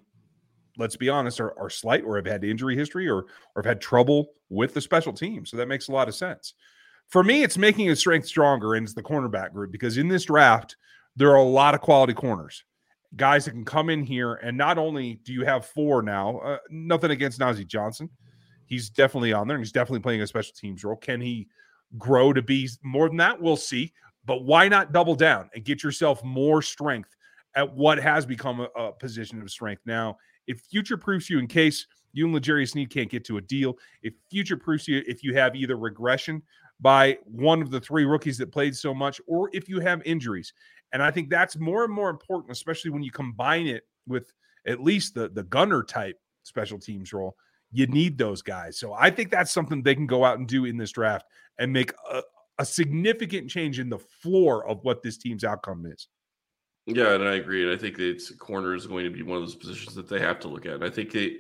let's 0.78 0.96
be 0.96 1.10
honest, 1.10 1.40
are, 1.40 1.58
are 1.60 1.70
slight 1.70 2.04
or 2.04 2.16
have 2.16 2.26
had 2.26 2.44
injury 2.44 2.76
history 2.76 3.08
or, 3.08 3.20
or 3.20 3.58
have 3.58 3.66
had 3.66 3.82
trouble 3.82 4.32
with 4.50 4.74
the 4.74 4.82
special 4.82 5.14
team. 5.14 5.46
So 5.46 5.56
that 5.58 5.68
makes 5.68 5.88
a 5.88 5.92
lot 5.92 6.08
of 6.08 6.16
sense. 6.16 6.56
For 7.08 7.24
me, 7.24 7.44
it's 7.44 7.58
making 7.58 7.88
his 7.88 8.00
strength 8.00 8.28
stronger, 8.28 8.74
and 8.74 8.86
it's 8.86 8.96
the 8.96 9.04
cornerback 9.04 9.54
group 9.54 9.72
because 9.72 9.98
in 9.98 10.08
this 10.08 10.26
draft, 10.26 10.78
there 11.16 11.32
are 11.32 11.36
a 11.36 11.44
lot 11.44 11.76
of 11.76 11.82
quality 11.82 12.14
corners, 12.14 12.64
guys 13.16 13.46
that 13.46 13.52
can 13.52 13.66
come 13.66 13.90
in 13.90 14.04
here. 14.04 14.36
And 14.36 14.58
not 14.58 14.78
only 14.78 15.16
do 15.24 15.34
you 15.34 15.46
have 15.46 15.66
four 15.66 16.02
now, 16.02 16.38
uh, 16.40 16.58
nothing 16.70 17.12
against 17.12 17.40
Nazeeh 17.40 17.68
Johnson. 17.68 18.10
He's 18.66 18.90
definitely 18.90 19.34
on 19.34 19.48
there 19.48 19.56
and 19.56 19.64
he's 19.64 19.74
definitely 19.74 20.00
playing 20.00 20.22
a 20.22 20.28
special 20.28 20.54
teams 20.56 20.84
role. 20.84 20.96
Can 20.96 21.20
he 21.20 21.48
grow 21.98 22.32
to 22.32 22.42
be 22.42 22.70
more 22.84 23.10
than 23.10 23.18
that? 23.18 23.42
We'll 23.42 23.58
see. 23.58 23.94
But 24.26 24.44
why 24.44 24.70
not 24.70 24.94
double 24.94 25.16
down 25.16 25.50
and 25.54 25.66
get 25.66 25.84
yourself 25.84 26.24
more 26.24 26.62
strength 26.62 27.16
at 27.56 27.76
what 27.76 28.00
has 28.00 28.26
become 28.26 28.62
a, 28.62 28.68
a 28.80 28.94
position 28.94 29.42
of 29.42 29.50
strength? 29.50 29.82
Now, 29.86 30.18
it 30.48 30.62
future 30.62 30.98
proofs 30.98 31.30
you 31.30 31.40
in 31.40 31.48
case 31.48 31.88
you 32.14 32.26
and 32.26 32.36
L'Jarius 32.36 32.72
Sneed 32.72 32.90
can't 32.90 33.10
get 33.10 33.26
to 33.26 33.38
a 33.38 33.42
deal. 33.42 33.78
It 34.04 34.14
future 34.30 34.58
proofs 34.58 34.88
you 34.88 35.02
if 35.08 35.24
you 35.24 35.34
have 35.36 35.56
either 35.56 35.76
regression 35.76 36.42
by 36.82 37.18
one 37.26 37.62
of 37.62 37.70
the 37.70 37.80
three 37.80 38.06
rookies 38.06 38.38
that 38.40 38.52
played 38.52 38.76
so 38.76 38.94
much, 38.94 39.22
or 39.28 39.50
if 39.54 39.70
you 39.70 39.80
have 39.80 40.02
injuries. 40.04 40.54
And 40.94 41.02
I 41.02 41.12
think 41.12 41.30
that's 41.30 41.58
more 41.58 41.84
and 41.84 41.94
more 41.94 42.10
important, 42.10 42.52
especially 42.52 42.92
when 42.92 43.04
you 43.04 43.12
combine 43.12 43.68
it 43.68 43.84
with 44.08 44.34
at 44.68 44.82
least 44.82 45.14
the 45.14 45.30
the 45.30 45.44
gunner 45.44 45.84
type 45.84 46.20
special 46.44 46.80
teams 46.80 47.14
role. 47.14 47.36
You 47.72 47.88
need 47.88 48.18
those 48.18 48.42
guys. 48.42 48.78
So 48.78 48.94
I 48.94 49.10
think 49.10 49.32
that's 49.32 49.52
something 49.52 49.82
they 49.82 49.96
can 49.96 50.08
go 50.08 50.26
out 50.26 50.40
and 50.40 50.48
do 50.48 50.66
in 50.66 50.76
this 50.76 50.92
draft 50.92 51.26
and 51.58 51.72
make 51.72 51.94
a, 52.12 52.22
a 52.60 52.66
significant 52.66 53.50
change 53.50 53.80
in 53.80 53.90
the 53.90 54.00
floor 54.00 54.68
of 54.68 54.84
what 54.84 55.02
this 55.02 55.18
team's 55.18 55.46
outcome 55.46 55.86
is. 55.86 56.10
Yeah, 56.86 57.14
and 57.14 57.24
I 57.24 57.36
agree. 57.36 57.64
And 57.64 57.72
I 57.72 57.78
think 57.78 58.00
it's 58.00 58.32
corner 58.36 58.76
is 58.76 58.88
going 58.88 59.06
to 59.06 59.10
be 59.10 59.22
one 59.22 59.38
of 59.38 59.44
those 59.44 59.56
positions 59.56 59.96
that 59.96 60.10
they 60.10 60.20
have 60.20 60.40
to 60.42 60.50
look 60.50 60.66
at. 60.66 60.84
I 60.84 60.90
think 60.90 61.12
they 61.12 61.38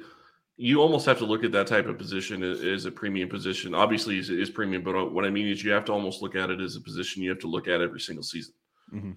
you 0.62 0.80
almost 0.80 1.08
have 1.08 1.18
to 1.18 1.26
look 1.26 1.44
at 1.44 1.52
that 1.54 1.66
type 1.66 1.88
of 1.88 1.98
position 1.98 2.44
as 2.44 2.86
a 2.86 2.92
premium 2.92 3.28
position. 3.28 3.74
Obviously, 3.74 4.20
it 4.20 4.30
is 4.30 4.50
premium, 4.52 4.84
but 4.84 5.12
what 5.12 5.26
I 5.26 5.32
mean 5.32 5.48
is 5.48 5.64
you 5.64 5.72
have 5.72 5.86
to 5.86 5.92
almost 5.92 6.22
look 6.22 6.36
at 6.36 6.52
it 6.52 6.62
as 6.62 6.76
a 6.76 6.82
position 6.82 7.24
you 7.24 7.32
have 7.32 7.40
to 7.40 7.48
look 7.48 7.68
at 7.68 7.82
every 7.82 8.00
single 8.00 8.24
season. 8.24 8.54
Mm-hmm 8.94 9.12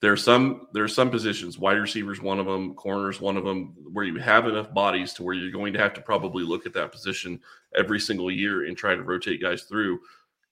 There 0.00 0.12
are 0.12 0.16
some 0.16 0.66
there 0.72 0.84
are 0.84 0.88
some 0.88 1.10
positions, 1.10 1.58
wide 1.58 1.78
receivers 1.78 2.20
one 2.20 2.40
of 2.40 2.46
them, 2.46 2.74
corners 2.74 3.20
one 3.20 3.36
of 3.36 3.44
them, 3.44 3.74
where 3.92 4.04
you 4.04 4.16
have 4.18 4.46
enough 4.48 4.74
bodies 4.74 5.12
to 5.14 5.22
where 5.22 5.34
you're 5.34 5.52
going 5.52 5.72
to 5.72 5.78
have 5.78 5.94
to 5.94 6.00
probably 6.00 6.44
look 6.44 6.66
at 6.66 6.72
that 6.74 6.92
position 6.92 7.40
every 7.74 8.00
single 8.00 8.30
year 8.30 8.66
and 8.66 8.76
try 8.76 8.94
to 8.96 9.02
rotate 9.02 9.40
guys 9.40 9.62
through. 9.64 10.00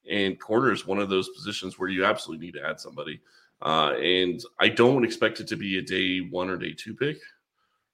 And 0.08 0.38
corner 0.38 0.72
is 0.72 0.86
one 0.86 1.00
of 1.00 1.08
those 1.08 1.28
positions 1.30 1.76
where 1.76 1.88
you 1.88 2.04
absolutely 2.04 2.46
need 2.46 2.54
to 2.54 2.66
add 2.68 2.78
somebody. 2.78 3.20
Uh, 3.62 3.94
and 3.94 4.40
I 4.60 4.68
don't 4.68 5.04
expect 5.04 5.40
it 5.40 5.48
to 5.48 5.56
be 5.56 5.78
a 5.78 5.82
day 5.82 6.18
one 6.18 6.50
or 6.50 6.56
day 6.56 6.74
two 6.76 6.94
pick. 6.94 7.18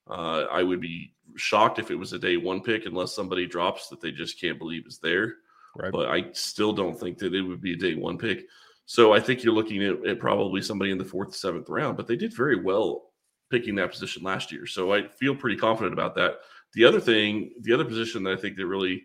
Uh, 0.06 0.46
I 0.50 0.62
would 0.62 0.80
be 0.80 1.14
shocked 1.36 1.78
if 1.78 1.90
it 1.90 1.96
was 1.96 2.12
a 2.12 2.18
day 2.18 2.36
one 2.36 2.60
pick 2.60 2.86
unless 2.86 3.14
somebody 3.14 3.46
drops 3.46 3.88
that 3.88 4.00
they 4.00 4.10
just 4.10 4.40
can't 4.40 4.58
believe 4.58 4.86
is 4.86 4.98
there. 4.98 5.36
Right. 5.76 5.92
But 5.92 6.08
I 6.08 6.32
still 6.32 6.72
don't 6.72 6.98
think 6.98 7.18
that 7.18 7.34
it 7.34 7.42
would 7.42 7.60
be 7.60 7.72
a 7.72 7.76
day 7.76 7.94
one 7.94 8.18
pick. 8.18 8.46
So 8.84 9.12
I 9.12 9.20
think 9.20 9.42
you're 9.42 9.54
looking 9.54 9.82
at, 9.82 10.04
at 10.06 10.18
probably 10.18 10.60
somebody 10.60 10.90
in 10.90 10.98
the 10.98 11.04
fourth, 11.04 11.34
seventh 11.34 11.68
round, 11.68 11.96
but 11.96 12.06
they 12.06 12.16
did 12.16 12.34
very 12.34 12.60
well 12.60 13.04
picking 13.50 13.74
that 13.76 13.90
position 13.90 14.22
last 14.22 14.50
year. 14.52 14.66
So 14.66 14.92
I 14.92 15.08
feel 15.08 15.34
pretty 15.34 15.56
confident 15.56 15.92
about 15.92 16.14
that. 16.16 16.40
The 16.74 16.84
other 16.84 17.00
thing, 17.00 17.52
the 17.60 17.72
other 17.72 17.84
position 17.84 18.22
that 18.24 18.32
I 18.32 18.40
think 18.40 18.56
that 18.56 18.66
really 18.66 19.04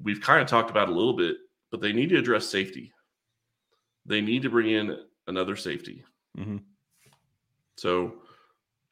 we've 0.00 0.20
kind 0.20 0.40
of 0.40 0.48
talked 0.48 0.70
about 0.70 0.88
a 0.88 0.94
little 0.94 1.16
bit, 1.16 1.36
but 1.70 1.80
they 1.80 1.92
need 1.92 2.08
to 2.10 2.18
address 2.18 2.46
safety. 2.46 2.92
They 4.06 4.20
need 4.20 4.42
to 4.42 4.50
bring 4.50 4.70
in 4.70 4.96
another 5.26 5.56
safety. 5.56 6.04
Mm-hmm. 6.38 6.58
So, 7.76 8.14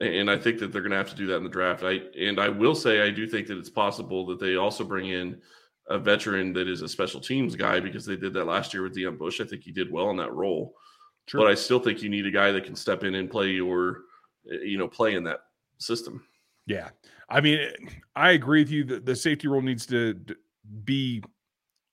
and 0.00 0.30
I 0.30 0.36
think 0.36 0.58
that 0.58 0.72
they're 0.72 0.82
going 0.82 0.90
to 0.90 0.98
have 0.98 1.10
to 1.10 1.16
do 1.16 1.26
that 1.26 1.36
in 1.36 1.44
the 1.44 1.48
draft. 1.48 1.82
I 1.82 2.00
and 2.18 2.38
I 2.38 2.48
will 2.48 2.74
say 2.74 3.02
I 3.02 3.10
do 3.10 3.26
think 3.26 3.46
that 3.46 3.58
it's 3.58 3.70
possible 3.70 4.26
that 4.26 4.38
they 4.38 4.56
also 4.56 4.84
bring 4.84 5.08
in 5.08 5.40
a 5.88 5.98
veteran 5.98 6.52
that 6.52 6.68
is 6.68 6.82
a 6.82 6.88
special 6.88 7.20
teams 7.20 7.54
guy 7.54 7.80
because 7.80 8.04
they 8.04 8.16
did 8.16 8.34
that 8.34 8.44
last 8.44 8.74
year 8.74 8.82
with 8.82 8.94
Deon 8.96 9.18
Bush. 9.18 9.40
I 9.40 9.44
think 9.44 9.62
he 9.62 9.72
did 9.72 9.90
well 9.90 10.10
in 10.10 10.16
that 10.16 10.32
role. 10.32 10.74
True. 11.26 11.40
But 11.40 11.50
I 11.50 11.54
still 11.54 11.78
think 11.78 12.02
you 12.02 12.08
need 12.08 12.26
a 12.26 12.30
guy 12.30 12.52
that 12.52 12.64
can 12.64 12.76
step 12.76 13.04
in 13.04 13.14
and 13.14 13.30
play 13.30 13.58
or 13.58 14.02
eh, 14.52 14.58
you 14.64 14.78
know 14.78 14.88
play 14.88 15.14
in 15.14 15.24
that 15.24 15.40
system. 15.78 16.22
Yeah, 16.66 16.90
I 17.28 17.40
mean, 17.40 17.60
I 18.14 18.32
agree 18.32 18.62
with 18.62 18.70
you. 18.70 18.84
that 18.84 19.06
the 19.06 19.16
safety 19.16 19.48
role 19.48 19.62
needs 19.62 19.86
to 19.86 20.18
be 20.84 21.22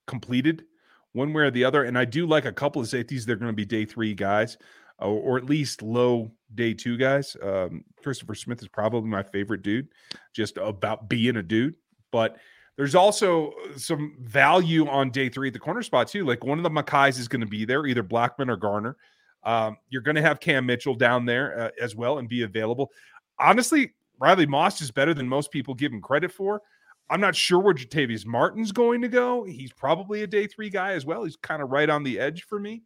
completed 0.08 0.66
one 1.14 1.32
way 1.32 1.44
or 1.44 1.52
the 1.52 1.64
other. 1.64 1.84
And 1.84 1.98
I 1.98 2.06
do 2.06 2.26
like 2.26 2.46
a 2.46 2.52
couple 2.52 2.82
of 2.82 2.88
safeties. 2.88 3.26
They're 3.26 3.36
going 3.36 3.52
to 3.52 3.56
be 3.56 3.66
day 3.66 3.86
three 3.86 4.14
guys, 4.14 4.58
or, 5.00 5.20
or 5.20 5.38
at 5.38 5.46
least 5.46 5.82
low 5.82 6.32
day 6.56 6.74
two 6.74 6.98
guys. 6.98 7.36
Um, 7.42 7.84
Christopher 8.02 8.36
Smith 8.36 8.62
is 8.62 8.68
probably 8.68 9.10
my 9.10 9.24
favorite 9.24 9.62
dude, 9.62 9.88
just 10.34 10.58
about 10.58 11.10
being 11.10 11.38
a 11.38 11.44
dude. 11.44 11.76
But 12.12 12.38
there's 12.76 12.96
also 12.96 13.52
uh, 13.52 13.78
some 13.78 14.16
value 14.22 14.88
on 14.88 15.12
day 15.12 15.30
three 15.30 15.48
at 15.48 15.54
the 15.54 15.60
corner 15.60 15.84
spot 15.84 16.08
too. 16.08 16.26
Like 16.26 16.44
one 16.44 16.58
of 16.60 16.64
the 16.64 16.70
Mekhi's 16.70 17.20
is 17.20 17.28
going 17.28 17.42
to 17.42 17.48
be 17.48 17.66
there, 17.66 17.86
either 17.86 18.04
Blackmon 18.04 18.50
or 18.50 18.58
Garner. 18.58 18.98
Um, 19.44 19.78
you're 19.90 20.02
going 20.02 20.16
to 20.16 20.22
have 20.22 20.40
Cam 20.40 20.66
Mitchell 20.66 20.96
down 20.96 21.26
there 21.26 21.60
uh, 21.60 21.70
as 21.82 21.96
well 21.96 22.18
and 22.18 22.30
be 22.30 22.44
available. 22.44 22.92
Honestly, 23.40 23.94
Riley 24.20 24.46
Moss 24.46 24.82
is 24.82 24.92
better 24.92 25.14
than 25.14 25.28
most 25.28 25.52
people 25.52 25.74
give 25.74 25.92
him 25.92 26.02
credit 26.02 26.32
for. 26.32 26.62
I'm 27.10 27.20
not 27.20 27.36
sure 27.36 27.60
where 27.60 27.74
Jartavius 27.74 28.26
Martin's 28.26 28.72
going 28.72 29.02
to 29.02 29.10
go. 29.10 29.44
He's 29.44 29.74
probably 29.74 30.24
a 30.24 30.28
day 30.28 30.48
three 30.48 30.70
guy 30.70 30.94
as 30.94 31.06
well. 31.06 31.26
He's 31.26 31.36
kind 31.36 31.62
of 31.62 31.70
right 31.70 31.90
on 31.90 32.04
the 32.04 32.20
edge 32.20 32.44
for 32.44 32.60
me. 32.60 32.84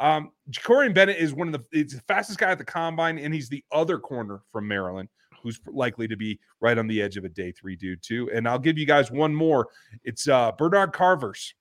Um, 0.00 0.32
Jakorian 0.50 0.94
Bennett 0.94 1.18
is 1.18 1.32
one 1.34 1.54
of 1.54 1.64
the, 1.70 1.84
the 1.84 2.02
fastest 2.08 2.38
guy 2.38 2.50
at 2.50 2.58
the 2.58 2.64
combine, 2.64 3.18
and 3.18 3.32
he's 3.32 3.48
the 3.48 3.64
other 3.70 3.98
corner 3.98 4.42
from 4.50 4.66
Maryland 4.66 5.08
who's 5.44 5.60
likely 5.66 6.08
to 6.08 6.16
be 6.16 6.40
right 6.60 6.78
on 6.78 6.86
the 6.88 7.00
edge 7.00 7.16
of 7.16 7.24
a 7.24 7.28
day 7.28 7.52
three 7.52 7.76
dude 7.76 8.02
too. 8.02 8.30
And 8.32 8.48
I'll 8.48 8.58
give 8.58 8.78
you 8.78 8.86
guys 8.86 9.10
one 9.10 9.34
more. 9.34 9.68
It's 10.02 10.26
uh, 10.26 10.52
Bernard-Converse, 10.52 11.52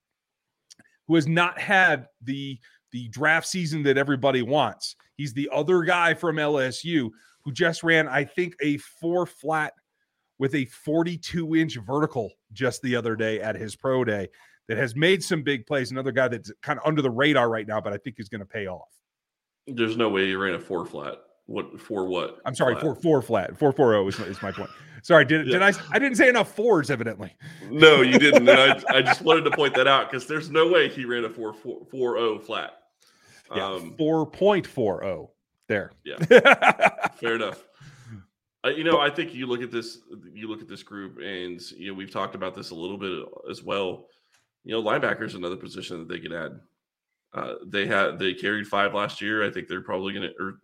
who 1.07 1.15
has 1.15 1.27
not 1.27 1.59
had 1.59 2.07
the 2.23 2.57
the 2.91 3.09
draft 3.09 3.47
season 3.47 3.83
that 3.83 3.97
everybody 3.97 4.43
wants. 4.43 4.95
He's 5.17 5.33
the 5.33 5.49
other 5.51 5.81
guy 5.81 6.13
from 6.13 6.35
LSU 6.37 7.09
who 7.43 7.51
just 7.51 7.83
ran, 7.83 8.07
I 8.07 8.23
think, 8.23 8.55
a 8.61 8.77
four 8.77 9.25
flat 9.25 9.73
with 10.37 10.53
a 10.55 10.65
42 10.65 11.55
inch 11.55 11.75
vertical 11.77 12.31
just 12.53 12.81
the 12.83 12.95
other 12.95 13.15
day 13.15 13.41
at 13.41 13.55
his 13.55 13.75
pro 13.75 14.03
day 14.03 14.29
that 14.67 14.77
has 14.77 14.95
made 14.95 15.23
some 15.23 15.43
big 15.43 15.65
plays. 15.65 15.91
Another 15.91 16.11
guy 16.11 16.27
that's 16.27 16.51
kind 16.61 16.79
of 16.79 16.85
under 16.85 17.01
the 17.01 17.11
radar 17.11 17.49
right 17.49 17.67
now, 17.67 17.81
but 17.81 17.93
I 17.93 17.97
think 17.97 18.19
is 18.19 18.29
going 18.29 18.39
to 18.39 18.45
pay 18.45 18.67
off. 18.67 18.89
There's 19.67 19.97
no 19.97 20.09
way 20.09 20.27
he 20.27 20.35
ran 20.35 20.55
a 20.55 20.59
four 20.59 20.85
flat. 20.85 21.15
What 21.45 21.79
for? 21.79 22.05
What? 22.05 22.39
I'm 22.45 22.55
sorry, 22.55 22.75
flat? 22.75 22.83
four 22.83 22.95
four 22.95 23.21
flat. 23.21 23.57
Four 23.57 23.71
four 23.73 23.91
zero 23.91 24.07
is, 24.07 24.19
is 24.19 24.41
my 24.41 24.51
point. 24.51 24.69
Sorry, 25.03 25.25
did, 25.25 25.45
yeah. 25.47 25.53
did 25.53 25.61
I? 25.61 25.73
I 25.91 25.99
didn't 25.99 26.15
say 26.15 26.29
enough 26.29 26.55
fours, 26.55 26.89
evidently. 26.89 27.35
No, 27.69 28.01
you 28.01 28.17
didn't. 28.17 28.47
I, 28.47 28.81
I, 28.89 29.01
just 29.01 29.21
wanted 29.21 29.43
to 29.43 29.51
point 29.51 29.75
that 29.75 29.87
out 29.87 30.09
because 30.09 30.27
there's 30.27 30.49
no 30.49 30.69
way 30.69 30.87
he 30.87 31.03
ran 31.03 31.25
a 31.25 31.29
four 31.29 31.53
four 31.53 31.85
four 31.91 32.17
zero 32.17 32.39
flat. 32.39 32.71
Yeah, 33.53 33.67
um, 33.67 33.95
four 33.97 34.25
point 34.25 34.65
four 34.65 35.01
zero. 35.01 35.31
There. 35.67 35.91
Yeah. 36.03 36.17
Fair 37.15 37.35
enough. 37.35 37.63
Uh, 38.65 38.69
you 38.69 38.85
know, 38.85 38.99
I 38.99 39.09
think 39.09 39.33
you 39.33 39.45
look 39.45 39.61
at 39.61 39.71
this. 39.71 39.99
You 40.31 40.47
look 40.47 40.61
at 40.61 40.69
this 40.69 40.83
group, 40.83 41.17
and 41.17 41.61
you 41.71 41.89
know 41.89 41.93
we've 41.93 42.11
talked 42.11 42.35
about 42.35 42.55
this 42.55 42.69
a 42.69 42.75
little 42.75 42.97
bit 42.97 43.25
as 43.49 43.61
well. 43.61 44.07
You 44.63 44.73
know, 44.73 44.83
linebacker 44.83 45.23
is 45.23 45.35
another 45.35 45.55
position 45.55 45.99
that 45.99 46.07
they 46.07 46.19
could 46.19 46.33
add. 46.33 46.59
Uh, 47.33 47.55
they 47.65 47.85
had 47.85 48.19
they 48.19 48.33
carried 48.33 48.67
five 48.67 48.93
last 48.93 49.21
year. 49.21 49.43
I 49.43 49.51
think 49.51 49.67
they're 49.67 49.81
probably 49.81 50.13
going 50.13 50.29
to, 50.29 50.43
or 50.43 50.59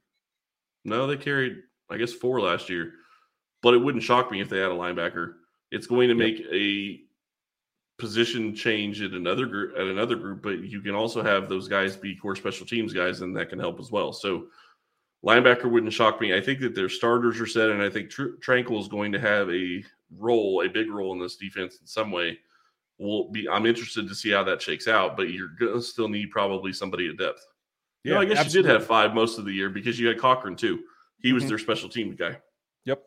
no, 0.86 1.08
they 1.08 1.18
carried 1.18 1.58
I 1.90 1.98
guess 1.98 2.14
four 2.14 2.40
last 2.42 2.70
year. 2.70 2.94
But 3.62 3.74
it 3.74 3.80
wouldn't 3.80 4.04
shock 4.04 4.32
me 4.32 4.40
if 4.40 4.50
they 4.50 4.60
had 4.60 4.72
a 4.72 4.76
linebacker. 4.76 5.34
It's 5.72 5.88
going 5.88 6.08
to 6.08 6.16
make 6.16 6.42
a 6.52 7.02
position 7.98 8.56
change 8.56 9.02
at 9.02 9.12
another 9.12 9.46
group 9.46 9.76
at 9.76 9.86
another 9.86 10.16
group, 10.16 10.42
but 10.42 10.64
you 10.64 10.82
can 10.82 10.96
also 10.96 11.22
have 11.22 11.50
those 11.50 11.68
guys 11.68 11.98
be 11.98 12.16
core 12.16 12.36
special 12.36 12.66
teams 12.66 12.94
guys, 12.94 13.22
and 13.22 13.36
that 13.36 13.50
can 13.50 13.60
help 13.60 13.80
as 13.80 13.92
well. 13.92 14.14
So 14.14 14.48
linebacker 15.24 15.70
wouldn't 15.70 15.94
shock 15.94 16.22
me. 16.22 16.34
I 16.34 16.42
think 16.42 16.60
that 16.62 16.74
their 16.74 16.90
starters 16.90 17.40
are 17.40 17.46
set, 17.46 17.70
and 17.70 17.82
I 17.82 17.90
think 17.90 18.10
Tr- 18.10 18.38
Tranquill 18.40 18.80
is 18.80 18.88
going 18.88 19.12
to 19.12 19.20
have 19.20 19.50
a 19.50 19.84
role, 20.18 20.64
a 20.66 20.70
big 20.70 20.90
role 20.90 21.14
in 21.14 21.20
this 21.20 21.36
defense 21.36 21.78
in 21.82 21.86
some 21.86 22.12
way. 22.12 22.40
Will 23.00 23.32
be. 23.32 23.48
I'm 23.48 23.66
interested 23.66 24.08
to 24.08 24.16
see 24.16 24.30
how 24.30 24.44
that 24.44 24.62
shakes 24.62 24.88
out, 24.88 25.16
but 25.16 25.30
you're 25.30 25.52
gonna 25.60 25.82
still 25.82 26.10
need 26.10 26.32
probably 26.32 26.74
somebody 26.74 27.10
at 27.10 27.18
depth. 27.18 27.46
Yeah, 28.04 28.10
you 28.10 28.16
know, 28.16 28.22
I 28.22 28.26
guess 28.26 28.38
absolutely. 28.40 28.70
you 28.70 28.74
did 28.74 28.80
have 28.82 28.88
five 28.88 29.14
most 29.14 29.40
of 29.40 29.46
the 29.46 29.54
year 29.54 29.70
because 29.70 30.00
you 30.00 30.08
had 30.08 30.20
Cochrane 30.20 30.56
too. 30.56 30.80
He 31.20 31.34
was 31.34 31.44
mm-hmm. 31.44 31.50
their 31.50 31.60
special 31.60 31.90
team 31.90 32.16
guy. 32.16 32.38
Yep. 32.86 33.04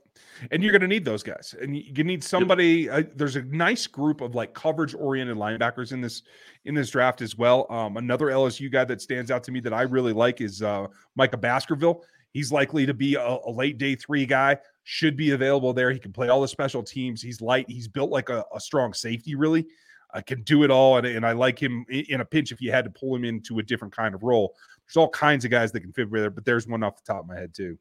And 0.51 0.63
you're 0.63 0.73
going 0.73 0.83
to 0.83 0.89
need 0.89 1.05
those 1.05 1.23
guys. 1.23 1.55
And 1.61 1.77
you 1.77 2.05
need 2.05 2.23
somebody 2.23 2.83
yep. 2.83 3.07
uh, 3.07 3.11
there's 3.17 3.37
a 3.37 3.43
nice 3.43 3.87
group 3.87 4.21
of 4.21 4.35
like 4.35 4.55
coverage 4.55 4.95
oriented 4.95 5.37
linebackers 5.37 5.93
in 5.93 6.01
this 6.01 6.23
in 6.65 6.75
this 6.75 6.91
draft 6.91 7.23
as 7.23 7.37
well. 7.37 7.67
Um, 7.71 7.97
another 7.97 8.27
LSU 8.27 8.71
guy 8.71 8.85
that 8.85 9.01
stands 9.01 9.31
out 9.31 9.43
to 9.45 9.53
me 9.53 9.61
that 9.61 9.73
I 9.73 9.83
really 9.83 10.13
like 10.13 10.41
is 10.41 10.63
uh, 10.63 10.87
Micah 11.17 11.37
Baskerville. 11.37 12.05
He's 12.33 12.53
likely 12.53 12.87
to 12.87 12.95
be 12.95 13.15
a, 13.15 13.39
a, 13.45 13.51
late 13.51 13.77
day 13.79 13.95
3 13.95 14.25
guy, 14.25 14.57
should 14.85 15.17
be 15.17 15.31
available 15.31 15.73
there. 15.73 15.91
He 15.91 15.99
can 15.99 16.13
play 16.13 16.29
all 16.29 16.41
the 16.41 16.49
special 16.49 16.83
teams. 16.83 17.23
He's 17.23 17.41
light, 17.41 17.67
he's 17.69 17.89
built 17.89 18.11
like 18.11 18.29
a, 18.29 18.45
a 18.55 18.61
strong 18.61 18.93
safety 18.93 19.35
really. 19.35 19.67
I 20.15 20.21
can 20.21 20.43
do 20.43 20.63
it 20.63 20.71
all 20.71 20.99
and, 20.99 21.07
and 21.07 21.25
I 21.25 21.33
like 21.33 21.59
him 21.59 21.87
in 21.89 22.21
a 22.21 22.25
pinch 22.25 22.53
if 22.53 22.61
you 22.61 22.71
had 22.71 22.85
to 22.85 22.91
pull 22.91 23.15
him 23.15 23.25
into 23.25 23.59
a 23.59 23.63
different 23.63 23.95
kind 23.97 24.15
of 24.15 24.23
role. 24.23 24.55
There's 24.87 24.97
all 24.97 25.09
kinds 25.09 25.45
of 25.45 25.51
guys 25.51 25.73
that 25.73 25.81
can 25.81 25.93
fit 25.93 26.11
there, 26.11 26.31
but 26.31 26.45
there's 26.45 26.67
one 26.67 26.83
off 26.83 27.03
the 27.03 27.13
top 27.13 27.23
of 27.23 27.29
my 27.29 27.39
head 27.39 27.55
too. 27.55 27.79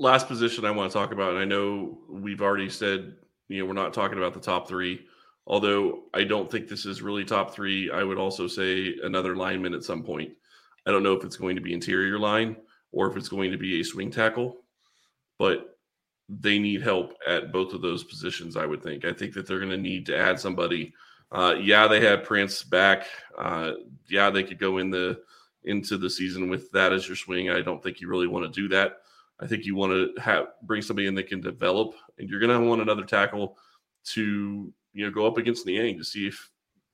Last 0.00 0.26
position 0.26 0.64
I 0.64 0.72
want 0.72 0.90
to 0.90 0.98
talk 0.98 1.12
about, 1.12 1.30
and 1.30 1.38
I 1.38 1.44
know 1.44 1.98
we've 2.08 2.42
already 2.42 2.68
said, 2.68 3.14
you 3.48 3.60
know, 3.60 3.66
we're 3.66 3.74
not 3.74 3.94
talking 3.94 4.18
about 4.18 4.34
the 4.34 4.40
top 4.40 4.66
three. 4.66 5.06
Although 5.46 6.04
I 6.14 6.24
don't 6.24 6.50
think 6.50 6.68
this 6.68 6.86
is 6.86 7.02
really 7.02 7.24
top 7.24 7.54
three, 7.54 7.90
I 7.90 8.02
would 8.02 8.18
also 8.18 8.46
say 8.46 8.96
another 9.02 9.36
lineman 9.36 9.74
at 9.74 9.84
some 9.84 10.02
point. 10.02 10.32
I 10.86 10.90
don't 10.90 11.02
know 11.02 11.12
if 11.12 11.24
it's 11.24 11.36
going 11.36 11.54
to 11.54 11.62
be 11.62 11.74
interior 11.74 12.18
line 12.18 12.56
or 12.92 13.10
if 13.10 13.16
it's 13.16 13.28
going 13.28 13.52
to 13.52 13.58
be 13.58 13.80
a 13.80 13.84
swing 13.84 14.10
tackle, 14.10 14.63
but 15.38 15.78
they 16.28 16.58
need 16.58 16.82
help 16.82 17.14
at 17.26 17.52
both 17.52 17.74
of 17.74 17.82
those 17.82 18.04
positions. 18.04 18.56
I 18.56 18.66
would 18.66 18.82
think. 18.82 19.04
I 19.04 19.12
think 19.12 19.34
that 19.34 19.46
they're 19.46 19.58
going 19.58 19.70
to 19.70 19.76
need 19.76 20.06
to 20.06 20.16
add 20.16 20.40
somebody. 20.40 20.92
Uh, 21.32 21.56
yeah, 21.60 21.86
they 21.86 22.00
had 22.00 22.24
Prince 22.24 22.62
back. 22.62 23.06
Uh, 23.36 23.72
yeah, 24.08 24.30
they 24.30 24.42
could 24.42 24.58
go 24.58 24.78
in 24.78 24.90
the 24.90 25.20
into 25.64 25.96
the 25.96 26.10
season 26.10 26.48
with 26.48 26.70
that 26.72 26.92
as 26.92 27.08
your 27.08 27.16
swing. 27.16 27.50
I 27.50 27.60
don't 27.60 27.82
think 27.82 28.00
you 28.00 28.08
really 28.08 28.26
want 28.26 28.44
to 28.44 28.60
do 28.60 28.68
that. 28.68 28.98
I 29.40 29.46
think 29.46 29.64
you 29.64 29.74
want 29.74 29.92
to 29.92 30.20
have 30.20 30.48
bring 30.62 30.82
somebody 30.82 31.08
in 31.08 31.14
that 31.16 31.26
can 31.26 31.40
develop, 31.40 31.94
and 32.18 32.28
you're 32.28 32.40
going 32.40 32.58
to 32.58 32.66
want 32.66 32.82
another 32.82 33.04
tackle 33.04 33.58
to 34.04 34.72
you 34.92 35.04
know 35.04 35.10
go 35.10 35.26
up 35.26 35.38
against 35.38 35.66
Niang 35.66 35.98
to 35.98 36.04
see 36.04 36.26
if 36.26 36.50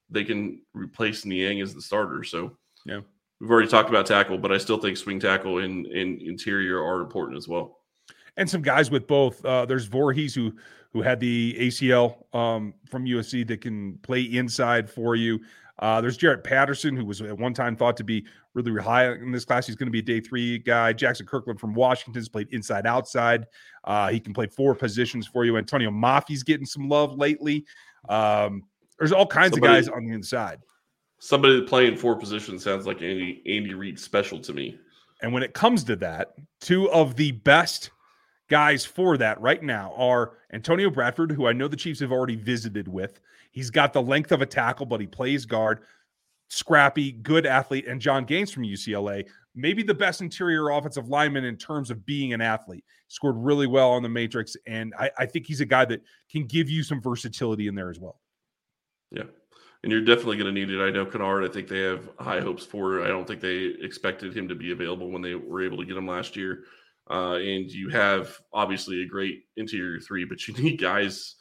they 0.09 0.25
can 0.25 0.63
replace 0.75 1.25
Niang 1.25 1.61
as 1.61 1.75
the 1.75 1.83
starter. 1.83 2.25
So 2.25 2.57
yeah, 2.87 3.01
we've 3.41 3.51
already 3.51 3.69
talked 3.69 3.91
about 3.91 4.07
tackle, 4.07 4.39
but 4.39 4.53
I 4.53 4.59
still 4.59 4.79
think 4.79 4.97
swing 4.97 5.21
tackle 5.21 5.59
and 5.59 5.87
in 5.87 6.19
interior 6.21 6.83
are 6.83 7.03
important 7.03 7.37
as 7.37 7.47
well. 7.47 7.80
And 8.37 8.49
some 8.49 8.63
guys 8.63 8.91
with 8.91 9.07
both. 9.07 9.45
Uh, 9.45 9.67
there's 9.67 9.89
Vorhees 9.89 10.35
who 10.35 10.53
who 10.93 11.03
had 11.03 11.21
the 11.21 11.57
ACL 11.59 12.35
um, 12.35 12.75
from 12.89 13.05
USC 13.05 13.47
that 13.47 13.61
can 13.61 13.97
play 13.99 14.23
inside 14.23 14.91
for 14.91 15.15
you. 15.15 15.41
Uh, 15.79 16.01
there's 16.01 16.17
Jarrett 16.17 16.45
Patterson, 16.45 16.95
who 16.95 17.07
was 17.07 17.23
at 17.23 17.37
one 17.37 17.55
time 17.55 17.75
thought 17.75 17.97
to 17.97 18.05
be 18.05 18.27
really 18.53 18.83
high 18.83 19.13
in 19.13 19.33
this 19.33 19.47
class. 19.47 19.67
He's 19.67 19.77
going 19.77 19.87
to 19.87 19.93
be 19.93 20.01
a 20.01 20.03
day 20.03 20.21
three 20.21 20.59
guy. 20.59 20.93
Jaxson 20.93 21.27
Kirkland 21.27 21.59
from 21.59 21.73
Washington's 21.75 22.29
played 22.29 22.49
inside 22.51 22.87
outside. 22.87 23.47
Uh, 23.85 24.11
he 24.11 24.21
can 24.21 24.35
play 24.35 24.47
four 24.47 24.75
positions 24.75 25.27
for 25.27 25.45
you. 25.45 25.57
Antonio 25.57 25.91
Mafi's 25.91 26.43
getting 26.43 26.67
some 26.67 26.89
love 26.89 27.17
lately. 27.17 27.65
Um, 28.09 28.65
there's 28.99 29.13
all 29.13 29.27
kinds 29.27 29.53
somebody, 29.53 29.79
of 29.79 29.85
guys 29.85 29.89
on 29.89 30.05
the 30.05 30.13
inside. 30.13 30.59
Somebody 31.19 31.63
playing 31.63 31.97
four 31.97 32.17
positions 32.17 32.63
sounds 32.63 32.87
like 32.87 33.01
Andy 33.01 33.43
Andy 33.47 33.73
Reid 33.73 33.99
special 33.99 34.39
to 34.41 34.53
me. 34.53 34.79
And 35.23 35.33
when 35.33 35.43
it 35.43 35.55
comes 35.55 35.85
to 35.85 35.97
that, 35.97 36.35
two 36.61 36.91
of 36.91 37.17
the 37.17 37.33
best 37.33 37.91
guys 38.51 38.85
for 38.85 39.17
that 39.17 39.41
right 39.41 39.63
now 39.63 39.95
are 39.97 40.35
Antonio 40.53 40.91
Bradford, 40.91 41.31
who 41.31 41.47
I 41.47 41.53
know 41.53 41.69
the 41.69 41.77
Chiefs 41.77 42.01
have 42.01 42.13
already 42.13 42.37
visited 42.37 42.89
with. 42.89 43.21
He's 43.53 43.71
got 43.71 43.93
the 43.93 44.03
length 44.03 44.33
of 44.33 44.43
a 44.43 44.47
tackle, 44.47 44.85
but 44.85 45.01
he 45.01 45.07
plays 45.07 45.47
guard, 45.47 45.81
scrappy, 46.49 47.13
good 47.13 47.47
athlete, 47.47 47.87
and 47.87 48.01
Jon 48.01 48.25
Gaines 48.25 48.53
from 48.53 48.65
UCLA, 48.65 49.27
maybe 49.55 49.83
the 49.83 49.95
best 49.95 50.21
interior 50.21 50.71
offensive 50.71 51.09
lineman 51.09 51.45
in 51.45 51.57
terms 51.57 51.91
of 51.91 52.05
being 52.05 52.33
an 52.33 52.41
athlete. 52.41 52.85
Scored 53.09 53.37
really 53.39 53.67
well 53.67 53.91
on 53.91 54.03
the 54.03 54.09
matrix, 54.09 54.57
and 54.67 54.93
I, 54.99 55.11
I 55.19 55.27
think 55.27 55.47
he's 55.47 55.61
a 55.61 55.67
guy 55.67 55.85
that 55.87 56.03
can 56.31 56.47
give 56.47 56.69
you 56.69 56.83
some 56.83 57.01
versatility 57.01 57.67
in 57.67 57.75
there 57.75 57.91
as 57.91 57.99
well. 57.99 58.21
Yeah. 59.11 59.25
And 59.83 59.91
you're 59.91 60.05
definitely 60.05 60.37
going 60.37 60.55
to 60.55 60.61
need 60.61 60.71
it. 60.71 60.81
I 60.81 60.91
know 60.91 61.07
Kennard, 61.07 61.43
I 61.43 61.53
think 61.53 61.67
they 61.67 61.81
have 61.81 62.11
high 62.19 62.41
hopes 62.41 62.65
for. 62.65 63.03
I 63.03 63.09
don't 63.09 63.27
think 63.27 63.41
they 63.41 63.75
expected 63.81 64.37
him 64.37 64.47
to 64.47 64.55
be 64.55 64.73
available 64.73 65.11
when 65.11 65.23
they 65.23 65.35
were 65.35 65.65
able 65.65 65.79
to 65.79 65.87
get 65.87 65.97
him 65.97 66.07
last 66.07 66.37
year. 66.37 66.65
Uh, 67.11 67.35
and 67.35 67.71
you 67.71 67.89
have 67.89 68.39
obviously 68.53 69.03
a 69.03 69.07
great 69.07 69.45
interior 69.57 69.99
three, 69.99 70.25
but 70.25 70.47
you 70.47 70.55
need 70.63 70.81
guys. 70.81 71.37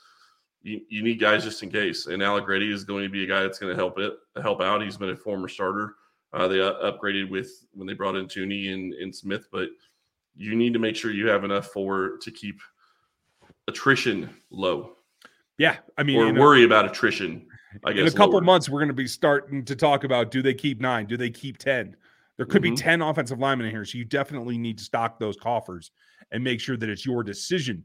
You, 0.62 0.82
you 0.90 1.04
need 1.04 1.22
guys 1.22 1.46
just 1.46 1.64
in 1.64 1.72
case. 1.72 2.08
And 2.08 2.22
Allegretti 2.22 2.70
is 2.72 2.84
going 2.84 3.04
to 3.04 3.10
be 3.10 3.24
a 3.24 3.28
guy 3.28 3.42
that's 3.42 3.60
going 3.60 3.72
to 3.72 3.78
help 3.78 3.98
it 3.98 4.14
help 4.42 4.62
out. 4.62 4.82
He's 4.82 4.98
been 4.98 5.12
a 5.12 5.16
former 5.16 5.48
starter. 5.48 5.96
Uh, 6.34 6.48
they 6.48 6.58
upgraded 6.58 7.30
with 7.30 7.50
when 7.74 7.88
they 7.88 7.94
brought 7.94 8.16
in 8.16 8.28
Thuney 8.28 8.74
and, 8.74 8.94
and 8.94 9.16
Smith, 9.16 9.48
but 9.52 9.70
you 10.36 10.56
need 10.56 10.74
to 10.74 10.80
make 10.80 10.96
sure 10.96 11.12
you 11.12 11.28
have 11.28 11.44
enough 11.44 11.68
for 11.68 12.18
to 12.22 12.32
keep 12.32 12.60
attrition 13.68 14.30
low. 14.52 14.98
Yeah, 15.58 15.78
I 15.98 16.04
mean, 16.04 16.18
or 16.18 16.34
worry 16.34 16.64
about 16.64 16.86
attrition. 16.86 17.46
I 17.86 17.94
guess 17.94 18.02
in 18.02 18.08
a 18.08 18.12
couple 18.18 18.40
months 18.42 18.70
we're 18.70 18.80
going 18.80 18.90
to 18.90 18.94
be 18.94 19.08
starting 19.08 19.64
to 19.66 19.76
talk 19.76 20.04
about 20.04 20.32
do 20.32 20.42
they 20.42 20.54
keep 20.54 20.82
nine, 20.82 21.06
do 21.06 21.18
they 21.18 21.30
keep 21.30 21.58
ten? 21.58 21.96
There 22.40 22.46
could 22.46 22.64
mm-hmm. 22.64 22.74
be 22.74 22.82
ten 22.82 23.02
offensive 23.02 23.38
linemen 23.38 23.68
in 23.68 23.74
here, 23.74 23.84
so 23.84 23.98
you 23.98 24.06
definitely 24.06 24.58
need 24.58 24.78
to 24.78 24.84
stock 24.86 25.20
those 25.20 25.36
coffers 25.36 25.92
and 26.32 26.42
make 26.42 26.62
sure 26.62 26.78
that 26.78 26.88
it's 26.88 27.06
your 27.06 27.22
decision 27.22 27.84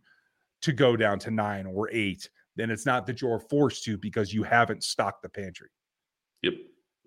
to 0.62 0.72
go 0.72 0.96
down 0.96 1.18
to 1.18 1.32
nine 1.32 1.66
or 1.66 1.90
eight. 1.90 2.30
Then 2.54 2.70
it's 2.70 2.86
not 2.86 3.04
that 3.08 3.20
you're 3.20 3.40
forced 3.40 3.82
to 3.86 3.98
because 3.98 4.32
you 4.32 4.44
haven't 4.44 4.84
stocked 4.84 5.22
the 5.22 5.28
pantry. 5.28 5.70
Yep, 6.42 6.54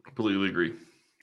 completely 0.03 0.49
agree. 0.49 0.73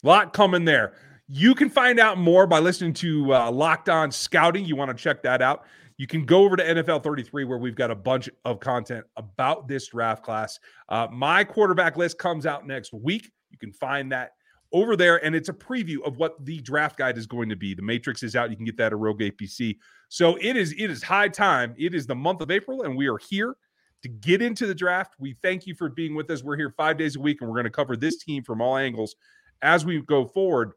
A 0.03 0.07
lot 0.07 0.33
coming 0.33 0.65
there. 0.65 0.95
You 1.29 1.55
can 1.55 1.69
find 1.69 2.01
out 2.01 2.17
more 2.17 2.47
by 2.47 2.59
listening 2.59 2.95
to 2.95 3.35
uh, 3.35 3.51
Locked 3.51 3.91
On 3.91 4.11
Scouting. 4.11 4.65
You 4.65 4.77
want 4.77 4.97
to 4.97 5.03
check 5.03 5.23
that 5.25 5.43
out. 5.43 5.65
You 5.99 6.07
can 6.07 6.25
go 6.25 6.43
over 6.45 6.57
to 6.57 6.65
NFL 6.65 7.03
33 7.03 7.45
where 7.45 7.59
we've 7.59 7.77
got 7.77 7.91
a 7.91 7.95
bunch 7.95 8.31
of 8.47 8.61
content 8.61 9.05
about 9.17 9.69
this 9.69 9.89
draft 9.89 10.23
class. 10.23 10.59
Uh, 10.89 11.07
my 11.13 11.45
quarterback 11.45 11.99
list 11.99 12.17
comes 12.17 12.47
out 12.47 12.67
next 12.67 12.95
week. 12.95 13.31
You 13.51 13.59
can 13.59 13.75
find 13.75 14.11
that 14.13 14.31
over 14.75 14.97
there, 14.97 15.25
and 15.25 15.35
it's 15.35 15.49
a 15.49 15.53
preview 15.53 16.03
of 16.05 16.19
what 16.19 16.45
the 16.45 16.61
draft 16.61 16.99
guide 16.99 17.17
is 17.17 17.27
going 17.27 17.49
to 17.49 17.57
be. 17.57 17.75
The 17.75 17.83
Matrix 17.83 18.23
is 18.25 18.35
out. 18.35 18.51
You 18.51 18.57
can 18.57 18.65
get 18.65 18.77
that 18.77 18.93
at 18.93 18.99
Rogue 18.99 19.21
APC. 19.21 19.79
So 20.09 20.37
it 20.41 20.57
is 20.57 20.73
it 20.73 20.91
is 20.91 21.03
high 21.03 21.29
time. 21.29 21.75
It 21.79 21.95
is 21.95 22.07
the 22.07 22.15
month 22.15 22.43
of 22.43 22.51
April, 22.51 22.83
and 22.83 22.95
we 22.97 23.09
are 23.09 23.17
here 23.17 23.57
to 24.03 24.09
get 24.09 24.43
into 24.43 24.67
the 24.67 24.75
draft. 24.75 25.15
We 25.19 25.37
thank 25.43 25.67
you 25.67 25.75
for 25.75 25.89
being 25.89 26.15
with 26.15 26.29
us. 26.29 26.43
We're 26.43 26.57
here 26.57 26.75
five 26.77 26.99
days 26.99 27.17
a 27.17 27.21
week, 27.21 27.41
and 27.41 27.49
we're 27.49 27.55
going 27.55 27.65
to 27.65 27.71
cover 27.71 27.97
this 27.97 28.23
team 28.23 28.43
from 28.43 28.61
all 28.61 28.77
angles 28.77 29.15
as 29.63 29.87
we 29.87 30.03
go 30.03 30.27
forward. 30.27 30.73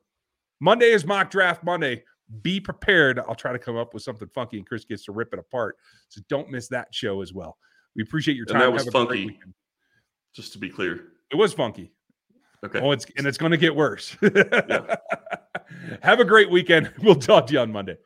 Monday 0.60 0.92
is 0.92 1.04
mock 1.04 1.32
draft 1.32 1.64
Monday. 1.64 2.04
Be 2.42 2.60
prepared. 2.60 3.20
I'll 3.20 3.36
try 3.36 3.52
to 3.52 3.60
come 3.60 3.78
up 3.78 3.94
with 3.96 4.04
something 4.04 4.30
funky, 4.34 4.58
and 4.58 4.68
Chris 4.68 4.86
gets 4.86 5.06
to 5.06 5.12
rip 5.12 5.34
it 5.34 5.40
apart. 5.40 5.78
So 6.10 6.22
don't 6.30 6.52
miss 6.52 6.68
that 6.68 6.94
show 6.94 7.22
as 7.22 7.34
well. 7.34 7.58
We 7.96 8.04
appreciate 8.04 8.38
your 8.38 8.46
time. 8.46 8.62
And 8.62 8.64
that 8.64 8.72
was 8.72 8.88
funky. 8.90 9.40
Just 10.34 10.54
to 10.54 10.60
be 10.60 10.70
clear, 10.70 11.06
it 11.32 11.36
was 11.36 11.52
funky. 11.54 11.92
Okay. 12.66 12.80
Oh, 12.80 12.92
it's 12.92 13.06
and 13.18 13.28
it's 13.28 13.38
going 13.38 13.52
to 13.52 13.58
get 13.58 13.76
worse. 13.76 14.18
yeah. 14.22 14.96
Have 16.02 16.20
a 16.20 16.26
great 16.26 16.50
weekend. 16.50 16.92
We'll 17.02 17.16
talk 17.16 17.48
to 17.48 17.54
you 17.54 17.60
on 17.60 17.72
Monday. 17.72 17.98